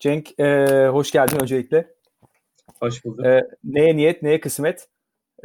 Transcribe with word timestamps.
Cenk 0.00 0.40
e, 0.40 0.66
hoş 0.88 1.10
geldin 1.10 1.38
öncelikle. 1.42 1.94
Hoş 2.80 3.04
bulduk. 3.04 3.26
E, 3.26 3.48
neye 3.64 3.96
niyet, 3.96 4.22
neye 4.22 4.40
kısmet? 4.40 4.88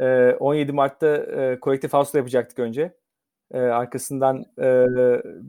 E, 0.00 0.30
17 0.40 0.72
Mart'ta 0.72 1.16
e, 1.16 1.60
kolektif 1.60 1.92
house'la 1.92 2.18
yapacaktık 2.18 2.58
önce. 2.58 2.94
E, 3.52 3.58
arkasından 3.58 4.44
e, 4.58 4.86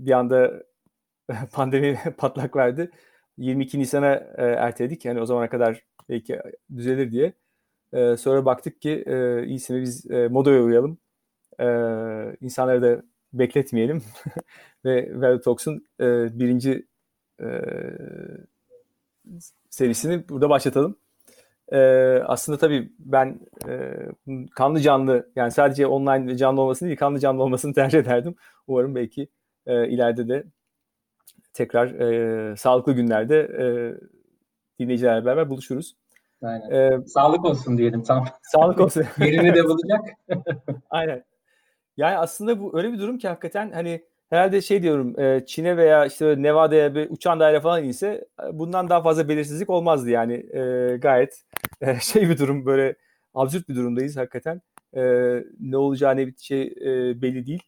bir 0.05 0.11
anda 0.11 0.63
pandemi 1.53 1.99
patlak 2.17 2.55
verdi. 2.55 2.91
22 3.37 3.79
Nisan'a 3.79 4.13
e, 4.37 4.43
erteledik. 4.43 5.05
Yani 5.05 5.21
o 5.21 5.25
zamana 5.25 5.49
kadar 5.49 5.83
belki 6.09 6.39
düzelir 6.75 7.11
diye. 7.11 7.33
E, 7.93 8.17
sonra 8.17 8.45
baktık 8.45 8.81
ki 8.81 9.03
e, 9.07 9.45
iyisini 9.45 9.81
biz 9.81 10.11
e, 10.11 10.27
modaya 10.27 10.61
uyalım. 10.63 10.97
E, 11.59 11.65
insanları 12.41 12.81
da 12.81 13.03
bekletmeyelim. 13.33 14.03
Ve 14.85 15.41
Talks'un 15.41 15.85
e, 16.01 16.39
birinci 16.39 16.87
e, 17.41 17.45
serisini 19.69 20.29
burada 20.29 20.49
başlatalım. 20.49 20.97
E, 21.71 21.79
aslında 22.25 22.57
tabii 22.57 22.91
ben 22.99 23.39
e, 23.67 23.93
kanlı 24.55 24.79
canlı 24.79 25.29
yani 25.35 25.51
sadece 25.51 25.87
online 25.87 26.37
canlı 26.37 26.61
olmasını 26.61 26.87
değil 26.87 26.99
kanlı 26.99 27.19
canlı 27.19 27.43
olmasını 27.43 27.73
tercih 27.75 27.99
ederdim. 27.99 28.35
Umarım 28.67 28.95
belki 28.95 29.27
e, 29.65 29.87
ileride 29.87 30.27
de 30.27 30.43
tekrar 31.53 31.87
e, 31.87 32.55
sağlıklı 32.55 32.93
günlerde 32.93 33.39
e, 33.39 33.65
dinleyicilerle 34.79 35.25
beraber 35.25 35.49
buluşuruz. 35.49 35.95
Aynen. 36.41 36.71
Ee, 36.71 36.99
sağlık 37.07 37.45
olsun 37.45 37.77
diyelim 37.77 38.03
tam. 38.03 38.25
Sağlık 38.43 38.79
olsun. 38.79 39.05
Yerini 39.19 39.55
de 39.55 39.63
bulacak. 39.63 40.01
Aynen. 40.89 41.23
Yani 41.97 42.17
aslında 42.17 42.59
bu 42.59 42.77
öyle 42.77 42.93
bir 42.93 42.99
durum 42.99 43.17
ki 43.17 43.27
hakikaten 43.27 43.71
hani 43.71 44.05
herhalde 44.29 44.61
şey 44.61 44.83
diyorum 44.83 45.19
e, 45.19 45.45
Çin'e 45.45 45.77
veya 45.77 46.05
işte 46.05 46.35
Nevada'ya 46.37 46.95
bir 46.95 47.09
uçan 47.09 47.39
daire 47.39 47.61
falan 47.61 47.83
inse 47.83 48.25
e, 48.43 48.59
bundan 48.59 48.89
daha 48.89 49.01
fazla 49.01 49.29
belirsizlik 49.29 49.69
olmazdı 49.69 50.09
yani 50.09 50.33
e, 50.33 50.97
gayet 50.97 51.41
e, 51.81 51.99
şey 52.01 52.29
bir 52.29 52.37
durum 52.37 52.65
böyle 52.65 52.95
absürt 53.33 53.69
bir 53.69 53.75
durumdayız 53.75 54.17
hakikaten 54.17 54.61
e, 54.95 55.03
ne 55.59 55.77
olacağı 55.77 56.17
ne 56.17 56.27
biteceği 56.27 56.75
e, 56.81 57.21
belli 57.21 57.45
değil. 57.45 57.63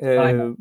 E, 0.00 0.18
Aynen. 0.18 0.56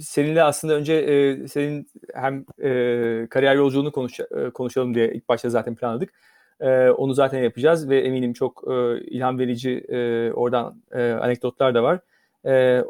Seninle 0.00 0.42
aslında 0.42 0.74
önce 0.74 0.94
e, 0.94 1.48
senin 1.48 1.88
hem 2.14 2.44
e, 2.62 3.26
kariyer 3.30 3.54
yolculuğunu 3.54 3.92
konuş, 3.92 4.20
e, 4.20 4.50
konuşalım 4.54 4.94
diye 4.94 5.12
ilk 5.12 5.28
başta 5.28 5.50
zaten 5.50 5.74
planladık. 5.74 6.12
E, 6.60 6.90
onu 6.90 7.14
zaten 7.14 7.42
yapacağız 7.42 7.88
ve 7.88 8.00
eminim 8.00 8.32
çok 8.32 8.64
e, 8.70 9.00
ilham 9.00 9.38
verici 9.38 9.70
e, 9.88 10.32
oradan 10.32 10.82
e, 10.92 11.10
anekdotlar 11.10 11.74
da 11.74 11.82
var. 11.82 12.00
E, 12.46 12.84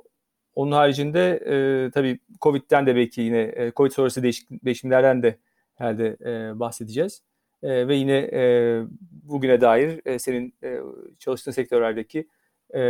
onun 0.57 0.73
haricinde 0.73 1.43
e, 1.47 1.91
tabii 1.91 2.19
Covid'den 2.43 2.87
de 2.87 2.97
belki 2.97 3.21
yine 3.21 3.41
e, 3.41 3.73
Covid 3.77 3.91
sonrası 3.91 4.23
değişik, 4.23 4.65
değişimlerden 4.65 5.23
de 5.23 5.39
herhalde 5.75 6.17
e, 6.25 6.61
bahsedeceğiz. 6.61 7.23
E, 7.63 7.89
ve 7.89 7.95
yine 7.95 8.17
e, 8.33 8.83
bugüne 9.23 9.61
dair 9.61 10.01
e, 10.05 10.19
senin 10.19 10.55
e, 10.65 10.79
çalıştığın 11.19 11.53
sektörlerdeki 11.53 12.29
e, 12.75 12.81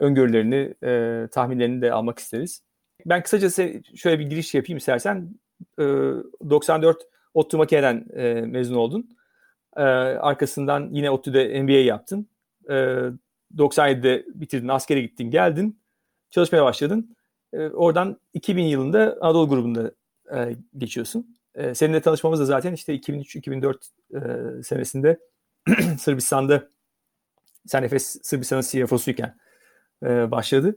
öngörülerini, 0.00 0.74
e, 0.84 1.28
tahminlerini 1.28 1.82
de 1.82 1.92
almak 1.92 2.18
isteriz. 2.18 2.62
Ben 3.06 3.22
kısaca 3.22 3.50
şöyle 3.94 4.18
bir 4.18 4.26
giriş 4.26 4.54
yapayım 4.54 4.78
istersen. 4.78 5.34
E, 5.78 5.82
94 5.82 7.02
ODTÜ 7.34 7.56
Makine'den 7.56 8.06
e, 8.16 8.40
mezun 8.40 8.74
oldun. 8.74 9.16
E, 9.76 9.82
arkasından 9.82 10.88
yine 10.92 11.10
ODTÜ'de 11.10 11.62
MBA 11.62 11.72
yaptın. 11.72 12.28
E, 12.68 12.74
97'de 13.56 14.24
bitirdin, 14.34 14.68
askere 14.68 15.00
gittin, 15.00 15.30
geldin 15.30 15.83
çalışmaya 16.34 16.64
başladın. 16.64 17.16
E, 17.52 17.68
oradan 17.68 18.20
2000 18.34 18.62
yılında 18.62 19.18
Anadolu 19.20 19.48
grubunda 19.48 19.90
e, 20.36 20.56
geçiyorsun. 20.78 21.36
E, 21.54 21.74
seninle 21.74 22.00
tanışmamız 22.00 22.40
da 22.40 22.44
zaten 22.44 22.72
işte 22.72 22.96
2003-2004 22.96 24.58
e, 24.58 24.62
senesinde 24.62 25.18
Sırbistan'da 25.98 26.68
sen 27.66 27.82
Efes 27.82 28.18
Sırbistan'ın 28.22 28.62
CFO'suyken 28.62 29.36
başladı. 30.02 30.76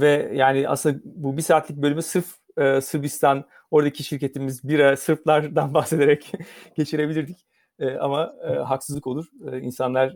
Ve 0.00 0.32
yani 0.34 0.68
aslında 0.68 0.98
bu 1.04 1.36
bir 1.36 1.42
saatlik 1.42 1.76
bölümü 1.76 2.02
sırf 2.02 2.26
e, 2.56 2.80
Sırbistan, 2.80 3.44
oradaki 3.70 4.04
şirketimiz 4.04 4.68
bira 4.68 4.96
Sırplardan 4.96 5.74
bahsederek 5.74 6.32
geçirebilirdik. 6.76 7.46
Ama 8.00 8.34
haksızlık 8.64 9.06
olur. 9.06 9.26
E, 9.52 9.58
insanlar 9.58 10.08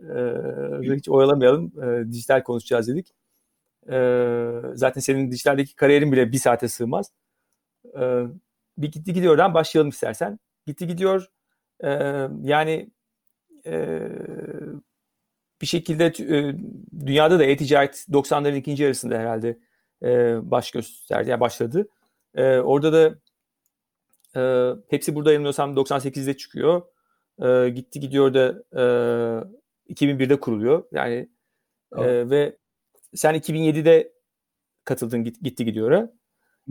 e, 0.91 0.95
hiç 0.95 1.09
oyalamayalım. 1.09 1.71
Dijital 2.11 2.43
konuşacağız 2.43 2.87
dedik. 2.87 3.13
E, 3.91 3.97
zaten 4.73 5.01
senin 5.01 5.31
dijitaldeki 5.31 5.75
kariyerin 5.75 6.11
bile 6.11 6.31
bir 6.31 6.37
saate 6.37 6.67
sığmaz. 6.67 7.11
E, 7.99 8.23
bir 8.77 8.91
gitti 8.91 9.13
gidiyordan 9.13 9.53
başlayalım 9.53 9.89
istersen. 9.89 10.39
Gitti 10.67 10.87
gidiyor. 10.87 11.27
E, 11.83 11.89
yani 12.43 12.89
e, 13.65 14.09
bir 15.61 15.67
şekilde 15.67 16.05
e, 16.05 16.55
dünyada 17.05 17.39
da 17.39 17.43
e-ticaret 17.43 17.95
90'ların 18.09 18.57
ikinci 18.57 18.83
yarısında 18.83 19.17
herhalde 19.17 19.57
e, 20.03 20.39
baş 20.51 20.71
gösterdi, 20.71 21.29
yani 21.29 21.39
başladı. 21.39 21.87
E, 22.35 22.57
orada 22.57 22.93
da 22.93 23.15
e, 24.35 24.41
hepsi 24.89 25.15
burada 25.15 25.31
yanılmıyorsam 25.31 25.75
98'de 25.75 26.37
çıkıyor. 26.37 26.81
E, 27.41 27.69
gitti 27.69 27.99
gidiyor 27.99 28.33
da 28.33 28.63
e, 29.89 29.93
2001'de 29.93 30.39
kuruluyor. 30.39 30.83
Yani 30.91 31.29
e, 31.97 32.29
ve 32.29 32.57
sen 33.15 33.35
2007'de 33.35 34.13
katıldın 34.83 35.23
git, 35.23 35.41
gitti 35.43 35.65
gidiyor. 35.65 36.07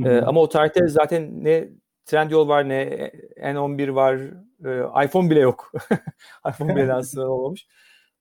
Ee, 0.05 0.19
ama 0.19 0.41
o 0.41 0.49
tarihte 0.49 0.89
zaten 0.89 1.45
ne 1.45 1.69
Trendyol 2.07 2.49
var 2.49 2.69
ne 2.69 3.11
N11 3.37 3.95
var. 3.95 4.17
E, 4.65 5.05
iPhone 5.07 5.31
bile 5.31 5.41
yok. 5.41 5.73
iPhone 6.49 6.77
bile 6.77 6.93
aslında 6.93 7.31
olmamış. 7.31 7.67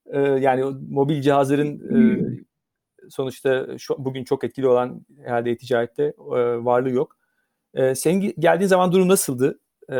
E, 0.05 0.19
yani 0.19 0.63
mobil 0.89 1.21
cihazların 1.21 1.79
e, 1.95 3.09
sonuçta 3.09 3.77
şu, 3.77 3.95
bugün 4.05 4.23
çok 4.23 4.43
etkili 4.43 4.67
olan 4.67 5.05
herhalde 5.23 5.51
e-ticarette 5.51 6.03
e, 6.03 6.65
varlığı 6.65 6.89
yok. 6.89 7.17
E, 7.73 7.95
senin 7.95 8.33
geldiğin 8.39 8.67
zaman 8.67 8.91
durum 8.91 9.07
nasıldı? 9.07 9.59
E, 9.91 9.97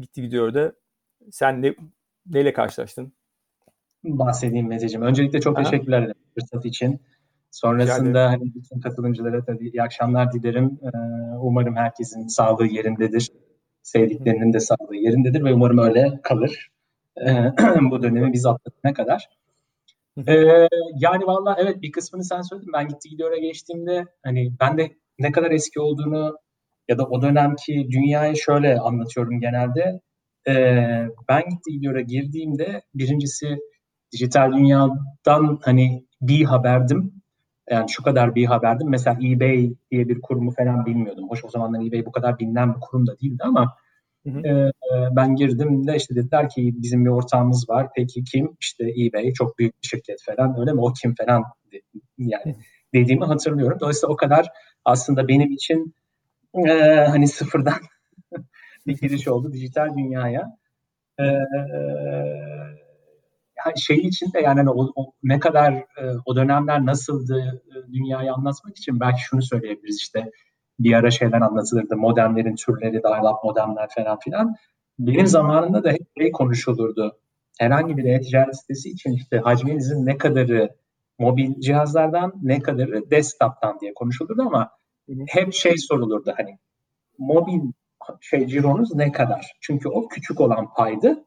gitti 0.00 0.22
gidiyor 0.22 0.54
da. 0.54 0.72
Sen 1.30 1.62
ne, 1.62 1.74
neyle 2.26 2.52
karşılaştın? 2.52 3.12
Bahsedeyim 4.04 4.68
Mezeciğim. 4.68 5.06
Öncelikle 5.06 5.40
çok 5.40 5.58
Aha. 5.58 5.64
teşekkürler 5.64 6.02
ederim 6.02 6.14
fırsat 6.34 6.64
için. 6.64 7.00
Sonrasında 7.50 8.30
hani 8.30 8.54
bütün 8.54 8.80
katılımcılara 8.80 9.44
tabii 9.44 9.68
iyi 9.68 9.82
akşamlar 9.82 10.32
dilerim. 10.32 10.78
Ee, 10.82 10.88
umarım 11.40 11.76
herkesin 11.76 12.26
sağlığı 12.26 12.66
yerindedir. 12.66 13.32
Sevdiklerinin 13.82 14.52
de 14.52 14.60
sağlığı 14.60 14.96
yerindedir 14.96 15.44
ve 15.44 15.54
umarım 15.54 15.78
öyle 15.78 16.20
kalır. 16.22 16.68
Ee, 17.26 17.52
bu 17.90 18.02
dönemi 18.02 18.32
biz 18.32 18.46
atlatana 18.46 18.92
kadar. 18.92 19.28
Ee, 20.28 20.68
yani 20.96 21.26
valla 21.26 21.56
evet 21.58 21.82
bir 21.82 21.92
kısmını 21.92 22.24
sen 22.24 22.42
söyledin. 22.42 22.72
Ben 22.72 22.88
gitti 22.88 23.08
gidiyor'a 23.08 23.36
geçtiğimde 23.36 24.04
hani 24.22 24.52
ben 24.60 24.78
de 24.78 24.90
ne 25.18 25.32
kadar 25.32 25.50
eski 25.50 25.80
olduğunu 25.80 26.36
ya 26.88 26.98
da 26.98 27.04
o 27.04 27.22
dönemki 27.22 27.88
dünyayı 27.90 28.36
şöyle 28.36 28.78
anlatıyorum 28.78 29.40
genelde. 29.40 30.00
Ee, 30.48 31.06
ben 31.28 31.42
gitti 31.50 31.72
gidiyor'a 31.72 32.00
girdiğimde 32.00 32.82
birincisi 32.94 33.58
dijital 34.12 34.52
dünyadan 34.52 35.58
hani 35.62 36.04
bir 36.20 36.44
haberdim. 36.44 37.22
Yani 37.70 37.90
şu 37.90 38.02
kadar 38.02 38.34
bir 38.34 38.44
haberdim. 38.46 38.90
Mesela 38.90 39.18
eBay 39.22 39.74
diye 39.90 40.08
bir 40.08 40.20
kurumu 40.20 40.50
falan 40.50 40.86
bilmiyordum. 40.86 41.30
Hoş 41.30 41.44
o 41.44 41.48
zamanlar 41.48 41.86
eBay 41.86 42.06
bu 42.06 42.12
kadar 42.12 42.38
bilinen 42.38 42.74
bir 42.74 42.80
kurum 42.80 43.06
da 43.06 43.20
değildi 43.20 43.42
ama 43.44 43.76
hı 44.26 44.30
hı. 44.30 44.48
E, 44.48 44.72
ben 45.16 45.36
girdim 45.36 45.86
de 45.86 45.96
işte 45.96 46.14
dediler 46.14 46.48
ki 46.48 46.74
bizim 46.76 47.04
bir 47.04 47.10
ortağımız 47.10 47.68
var. 47.70 47.88
Peki 47.96 48.24
kim? 48.24 48.56
İşte 48.60 48.84
eBay 48.84 49.32
çok 49.32 49.58
büyük 49.58 49.82
bir 49.82 49.88
şirket 49.88 50.22
falan 50.26 50.60
öyle 50.60 50.72
mi? 50.72 50.80
O 50.80 50.92
kim 50.92 51.14
falan 51.14 51.44
yani 52.18 52.56
dediğimi 52.94 53.24
hatırlıyorum. 53.24 53.80
Dolayısıyla 53.80 54.12
o 54.12 54.16
kadar 54.16 54.48
aslında 54.84 55.28
benim 55.28 55.52
için 55.52 55.94
e, 56.68 56.70
hani 57.08 57.28
sıfırdan 57.28 57.80
bir 58.86 58.98
giriş 58.98 59.28
oldu 59.28 59.52
dijital 59.52 59.96
dünyaya. 59.96 60.56
E, 61.20 61.24
şey 63.76 63.96
için 63.96 64.32
de 64.32 64.40
yani 64.40 64.58
hani 64.58 64.70
o, 64.70 64.92
o 64.94 65.12
ne 65.22 65.38
kadar 65.38 65.72
e, 65.72 66.02
o 66.24 66.36
dönemler 66.36 66.86
nasıldı 66.86 67.60
e, 67.76 67.92
dünyayı 67.92 68.32
anlatmak 68.32 68.78
için 68.78 69.00
belki 69.00 69.20
şunu 69.20 69.42
söyleyebiliriz 69.42 69.96
işte 70.00 70.30
bir 70.78 70.92
ara 70.92 71.10
şeyler 71.10 71.40
anlatılırdı 71.40 71.96
modemlerin 71.96 72.56
türleri, 72.56 73.02
dial-up 73.02 73.44
modemler 73.44 73.88
falan 73.94 74.18
filan. 74.18 74.54
Benim 74.98 75.26
zamanımda 75.26 75.84
da 75.84 75.90
hep 75.90 76.06
şey 76.18 76.32
konuşulurdu. 76.32 77.18
Herhangi 77.58 77.96
bir 77.96 78.04
e-ticaret 78.04 78.56
sitesi 78.56 78.88
için 78.88 79.12
işte 79.12 79.38
hacminizin 79.38 80.06
ne 80.06 80.18
kadarı 80.18 80.74
mobil 81.18 81.60
cihazlardan 81.60 82.32
ne 82.42 82.60
kadarı 82.60 83.10
desktop'tan 83.10 83.80
diye 83.80 83.94
konuşulurdu 83.94 84.42
ama 84.42 84.70
hep 85.28 85.52
şey 85.52 85.76
sorulurdu 85.78 86.34
hani 86.36 86.58
mobil 87.18 87.60
şey 88.20 88.46
cironuz 88.46 88.94
ne 88.94 89.12
kadar? 89.12 89.52
Çünkü 89.60 89.88
o 89.88 90.08
küçük 90.08 90.40
olan 90.40 90.74
paydı 90.74 91.24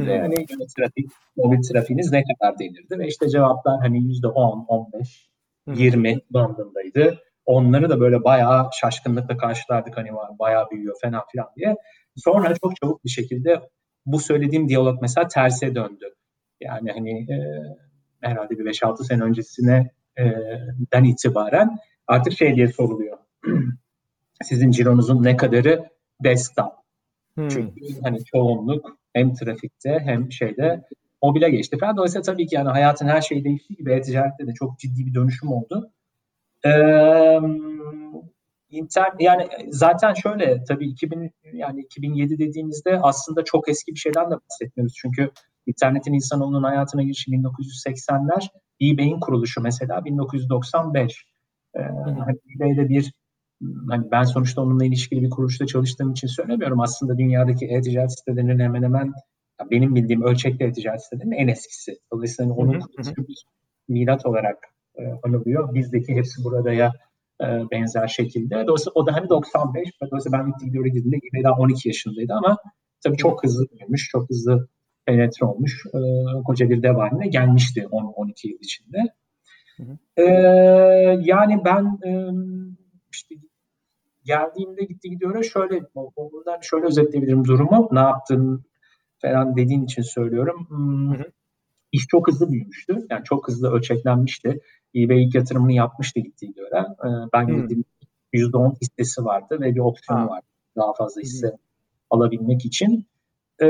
Hmm. 0.00 0.06
Ve 0.06 0.20
hani 0.20 0.46
trafik, 0.76 1.10
mobil 1.36 1.62
trafiğiniz 1.72 2.12
ne 2.12 2.24
kadar 2.24 2.58
denirdi? 2.58 2.98
Ve 2.98 3.06
işte 3.06 3.28
cevaplar 3.28 3.80
hani 3.80 4.02
yüzde 4.02 4.26
10, 4.26 4.64
15, 4.68 5.28
hmm. 5.64 5.74
20 5.74 6.18
bandındaydı. 6.30 7.18
onları 7.46 7.90
da 7.90 8.00
böyle 8.00 8.24
bayağı 8.24 8.68
şaşkınlıkla 8.80 9.36
karşılardık 9.36 9.96
hani 9.96 10.14
var 10.14 10.38
bayağı 10.38 10.70
büyüyor 10.70 10.96
falan 11.02 11.22
filan 11.32 11.46
diye. 11.56 11.76
Sonra 12.16 12.54
çok 12.62 12.76
çabuk 12.76 13.04
bir 13.04 13.10
şekilde 13.10 13.60
bu 14.06 14.20
söylediğim 14.20 14.68
diyalog 14.68 15.02
mesela 15.02 15.28
terse 15.28 15.74
döndü. 15.74 16.14
Yani 16.60 16.90
hani 16.92 17.20
e, 17.20 17.36
herhalde 18.20 18.58
bir 18.58 18.64
5-6 18.64 19.04
sene 19.04 19.22
öncesine 19.22 19.90
e, 20.18 20.24
den 20.92 21.04
itibaren 21.04 21.78
artık 22.06 22.32
şey 22.32 22.56
diye 22.56 22.68
soruluyor. 22.68 23.18
Sizin 24.42 24.70
cironuzun 24.70 25.22
ne 25.22 25.36
kadarı 25.36 25.90
desktop? 26.24 26.72
Hmm. 27.34 27.48
Çünkü 27.48 27.80
hani 28.02 28.24
çoğunluk 28.24 28.99
hem 29.12 29.34
trafikte 29.34 29.98
hem 30.04 30.32
şeyde 30.32 30.84
mobile 31.22 31.50
geçti 31.50 31.78
falan. 31.78 31.96
Dolayısıyla 31.96 32.22
tabii 32.22 32.46
ki 32.46 32.54
yani 32.54 32.68
hayatın 32.68 33.06
her 33.06 33.20
şeyi 33.20 33.44
değiştiği 33.44 33.76
gibi 33.76 33.92
e-ticarette 33.92 34.46
de 34.46 34.52
çok 34.54 34.78
ciddi 34.78 35.06
bir 35.06 35.14
dönüşüm 35.14 35.52
oldu. 35.52 35.90
Ee, 36.64 37.38
internet 38.70 39.20
yani 39.20 39.48
zaten 39.68 40.14
şöyle 40.14 40.64
tabii 40.64 40.86
2000 40.86 41.30
yani 41.52 41.80
2007 41.80 42.38
dediğimizde 42.38 43.00
aslında 43.02 43.44
çok 43.44 43.68
eski 43.68 43.94
bir 43.94 43.98
şeyden 43.98 44.30
de 44.30 44.34
bahsetmiyoruz. 44.34 44.94
Çünkü 44.96 45.30
internetin 45.66 46.12
insanoğlunun 46.12 46.62
hayatına 46.62 47.02
girişi 47.02 47.30
1980'ler, 47.30 48.48
eBay'in 48.82 49.20
kuruluşu 49.20 49.60
mesela 49.60 50.04
1995. 50.04 51.24
Ee, 51.74 51.80
hani 51.80 52.38
eBay'de 52.56 52.88
bir 52.88 53.12
hani 53.88 54.10
ben 54.10 54.22
sonuçta 54.22 54.62
onunla 54.62 54.84
ilişkili 54.84 55.22
bir 55.22 55.30
kuruluşta 55.30 55.66
çalıştığım 55.66 56.10
için 56.12 56.28
söylemiyorum. 56.28 56.80
Aslında 56.80 57.18
dünyadaki 57.18 57.66
e-ticaret 57.66 58.18
sitelerinin 58.18 58.58
hemen 58.58 58.82
hemen 58.82 59.12
benim 59.70 59.94
bildiğim 59.94 60.22
ölçekli 60.22 60.64
e-ticaret 60.64 61.04
sitelerinin 61.04 61.36
en 61.36 61.48
eskisi. 61.48 61.98
Dolayısıyla 62.12 62.52
onun 62.52 62.80
bir 63.16 63.44
milat 63.88 64.26
olarak 64.26 64.58
e, 64.98 65.02
anılıyor. 65.22 65.74
Bizdeki 65.74 66.14
hepsi 66.14 66.44
burada 66.44 66.72
ya 66.72 66.92
e, 67.40 67.46
benzer 67.70 68.08
şekilde. 68.08 68.66
Dolayısıyla 68.66 68.92
o 68.94 69.06
da 69.06 69.14
hani 69.14 69.28
95. 69.28 69.88
Dolayısıyla 70.02 70.38
ben 70.38 70.48
ilk 70.48 70.70
videoya 70.70 70.88
girdiğimde 70.88 71.16
eBay 71.16 71.44
daha 71.44 71.60
12 71.60 71.88
yaşındaydı 71.88 72.32
ama 72.32 72.58
tabii 73.04 73.16
çok 73.16 73.44
hızlı 73.44 73.66
büyümüş, 73.68 74.08
çok 74.12 74.30
hızlı 74.30 74.68
penetre 75.06 75.46
olmuş. 75.46 75.86
E, 75.86 75.98
koca 76.44 76.70
bir 76.70 76.82
dev 76.82 76.94
haline 76.94 77.28
gelmişti 77.28 77.80
10-12 77.80 78.48
yıl 78.48 78.58
içinde. 78.60 78.98
Hı 79.76 79.82
hı. 79.82 80.22
E, 80.22 80.24
yani 81.22 81.64
ben 81.64 81.98
e, 82.06 82.10
işte 83.12 83.34
geldiğimde 84.24 84.84
gitti 84.84 85.10
gidiyor 85.10 85.44
şöyle 85.44 85.82
bundan 85.94 86.60
şöyle 86.60 86.86
özetleyebilirim 86.86 87.44
durumu. 87.44 87.88
Ne 87.92 88.00
yaptın 88.00 88.64
falan 89.18 89.56
dediğin 89.56 89.82
için 89.82 90.02
söylüyorum. 90.02 90.66
Hmm, 90.68 91.14
hı 91.14 91.18
hı. 91.18 91.24
İş 91.92 92.06
çok 92.06 92.28
hızlı 92.28 92.52
büyümüştü. 92.52 93.06
Yani 93.10 93.24
çok 93.24 93.48
hızlı 93.48 93.70
ölçeklenmişti. 93.70 94.60
eBay 94.94 95.24
ilk 95.24 95.34
yatırımını 95.34 95.72
yapmıştı 95.72 96.20
gittiği 96.20 96.52
göre. 96.52 96.86
Ee, 97.04 97.08
ben 97.32 97.48
hmm. 97.48 97.60
gittiğim 97.60 97.84
%10 98.32 98.74
hissesi 98.80 99.24
vardı 99.24 99.58
ve 99.60 99.74
bir 99.74 99.80
opsiyonu 99.80 100.28
vardı. 100.28 100.46
Daha 100.76 100.92
fazla 100.92 101.20
hisse 101.20 101.48
hmm. 101.48 101.56
alabilmek 102.10 102.64
için. 102.64 103.06
Ee, 103.62 103.66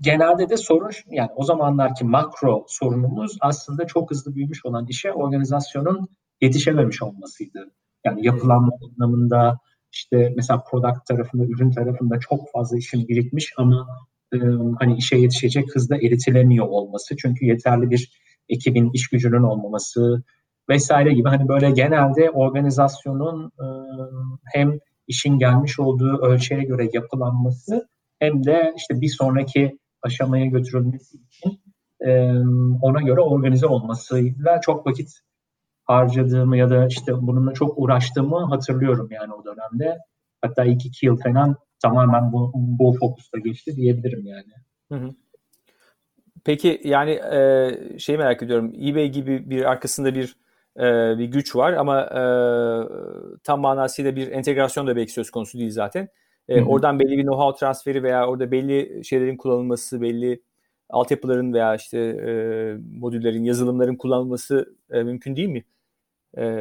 genelde 0.00 0.48
de 0.48 0.56
sorun 0.56 0.90
yani 1.10 1.30
o 1.36 1.44
zamanlarki 1.44 2.04
makro 2.04 2.64
sorunumuz 2.68 3.36
aslında 3.40 3.86
çok 3.86 4.10
hızlı 4.10 4.34
büyümüş 4.34 4.66
olan 4.66 4.86
işe 4.86 5.12
organizasyonun 5.12 6.08
yetişememiş 6.40 7.02
olmasıydı. 7.02 7.70
Yani 8.04 8.26
yapılanma 8.26 8.72
anlamında 8.82 9.58
işte 9.92 10.32
mesela 10.36 10.62
product 10.70 11.06
tarafında, 11.06 11.44
ürün 11.44 11.70
tarafında 11.70 12.20
çok 12.20 12.40
fazla 12.52 12.76
işin 12.76 13.08
birikmiş 13.08 13.52
ama 13.56 13.86
e, 14.34 14.38
hani 14.78 14.96
işe 14.96 15.16
yetişecek 15.16 15.74
hızda 15.74 15.96
eritilemiyor 15.96 16.66
olması. 16.66 17.16
Çünkü 17.16 17.44
yeterli 17.44 17.90
bir 17.90 18.20
ekibin, 18.48 18.90
iş 18.94 19.08
gücünün 19.08 19.42
olmaması 19.42 20.22
vesaire 20.68 21.12
gibi 21.12 21.28
hani 21.28 21.48
böyle 21.48 21.70
genelde 21.70 22.30
organizasyonun 22.30 23.46
e, 23.46 23.66
hem 24.52 24.78
işin 25.08 25.38
gelmiş 25.38 25.80
olduğu 25.80 26.18
ölçüye 26.22 26.64
göre 26.64 26.88
yapılanması 26.92 27.88
hem 28.18 28.44
de 28.44 28.74
işte 28.76 29.00
bir 29.00 29.08
sonraki 29.08 29.78
aşamaya 30.02 30.46
götürülmesi 30.46 31.16
için 31.16 31.60
e, 32.00 32.32
ona 32.82 33.00
göre 33.00 33.20
organize 33.20 33.66
olmasıyla 33.66 34.60
çok 34.60 34.86
vakit 34.86 35.10
harcadığımı 35.90 36.56
ya 36.56 36.70
da 36.70 36.86
işte 36.86 37.12
bununla 37.20 37.52
çok 37.52 37.78
uğraştığımı 37.78 38.44
hatırlıyorum 38.44 39.08
yani 39.10 39.32
o 39.34 39.44
dönemde. 39.44 39.98
Hatta 40.42 40.64
ilk 40.64 40.86
iki 40.86 41.06
yıl 41.06 41.16
falan 41.16 41.56
tamamen 41.82 42.32
bu, 42.32 42.52
bu 42.54 42.96
fokusta 43.00 43.38
geçti 43.38 43.76
diyebilirim 43.76 44.26
yani. 44.26 44.52
Hı 44.92 44.94
hı. 44.94 45.10
Peki 46.44 46.80
yani 46.84 47.10
e, 47.10 47.98
şey 47.98 48.16
merak 48.16 48.42
ediyorum 48.42 48.72
eBay 48.74 49.08
gibi 49.08 49.50
bir 49.50 49.70
arkasında 49.70 50.14
bir 50.14 50.36
e, 50.76 51.18
bir 51.18 51.24
güç 51.24 51.56
var 51.56 51.72
ama 51.72 52.00
e, 52.02 52.22
tam 53.44 53.60
manasıyla 53.60 54.16
bir 54.16 54.32
entegrasyon 54.32 54.86
da 54.86 54.96
belki 54.96 55.12
söz 55.12 55.30
konusu 55.30 55.58
değil 55.58 55.70
zaten. 55.70 56.08
E, 56.48 56.62
oradan 56.62 57.00
belli 57.00 57.18
bir 57.18 57.24
know-how 57.24 57.58
transferi 57.58 58.02
veya 58.02 58.26
orada 58.26 58.50
belli 58.50 59.04
şeylerin 59.04 59.36
kullanılması, 59.36 60.00
belli 60.00 60.42
altyapıların 60.88 61.52
veya 61.52 61.74
işte 61.74 61.98
e, 61.98 62.32
modüllerin, 62.98 63.44
yazılımların 63.44 63.96
kullanılması 63.96 64.74
e, 64.90 65.02
mümkün 65.02 65.36
değil 65.36 65.48
mi? 65.48 65.64
E, 66.38 66.60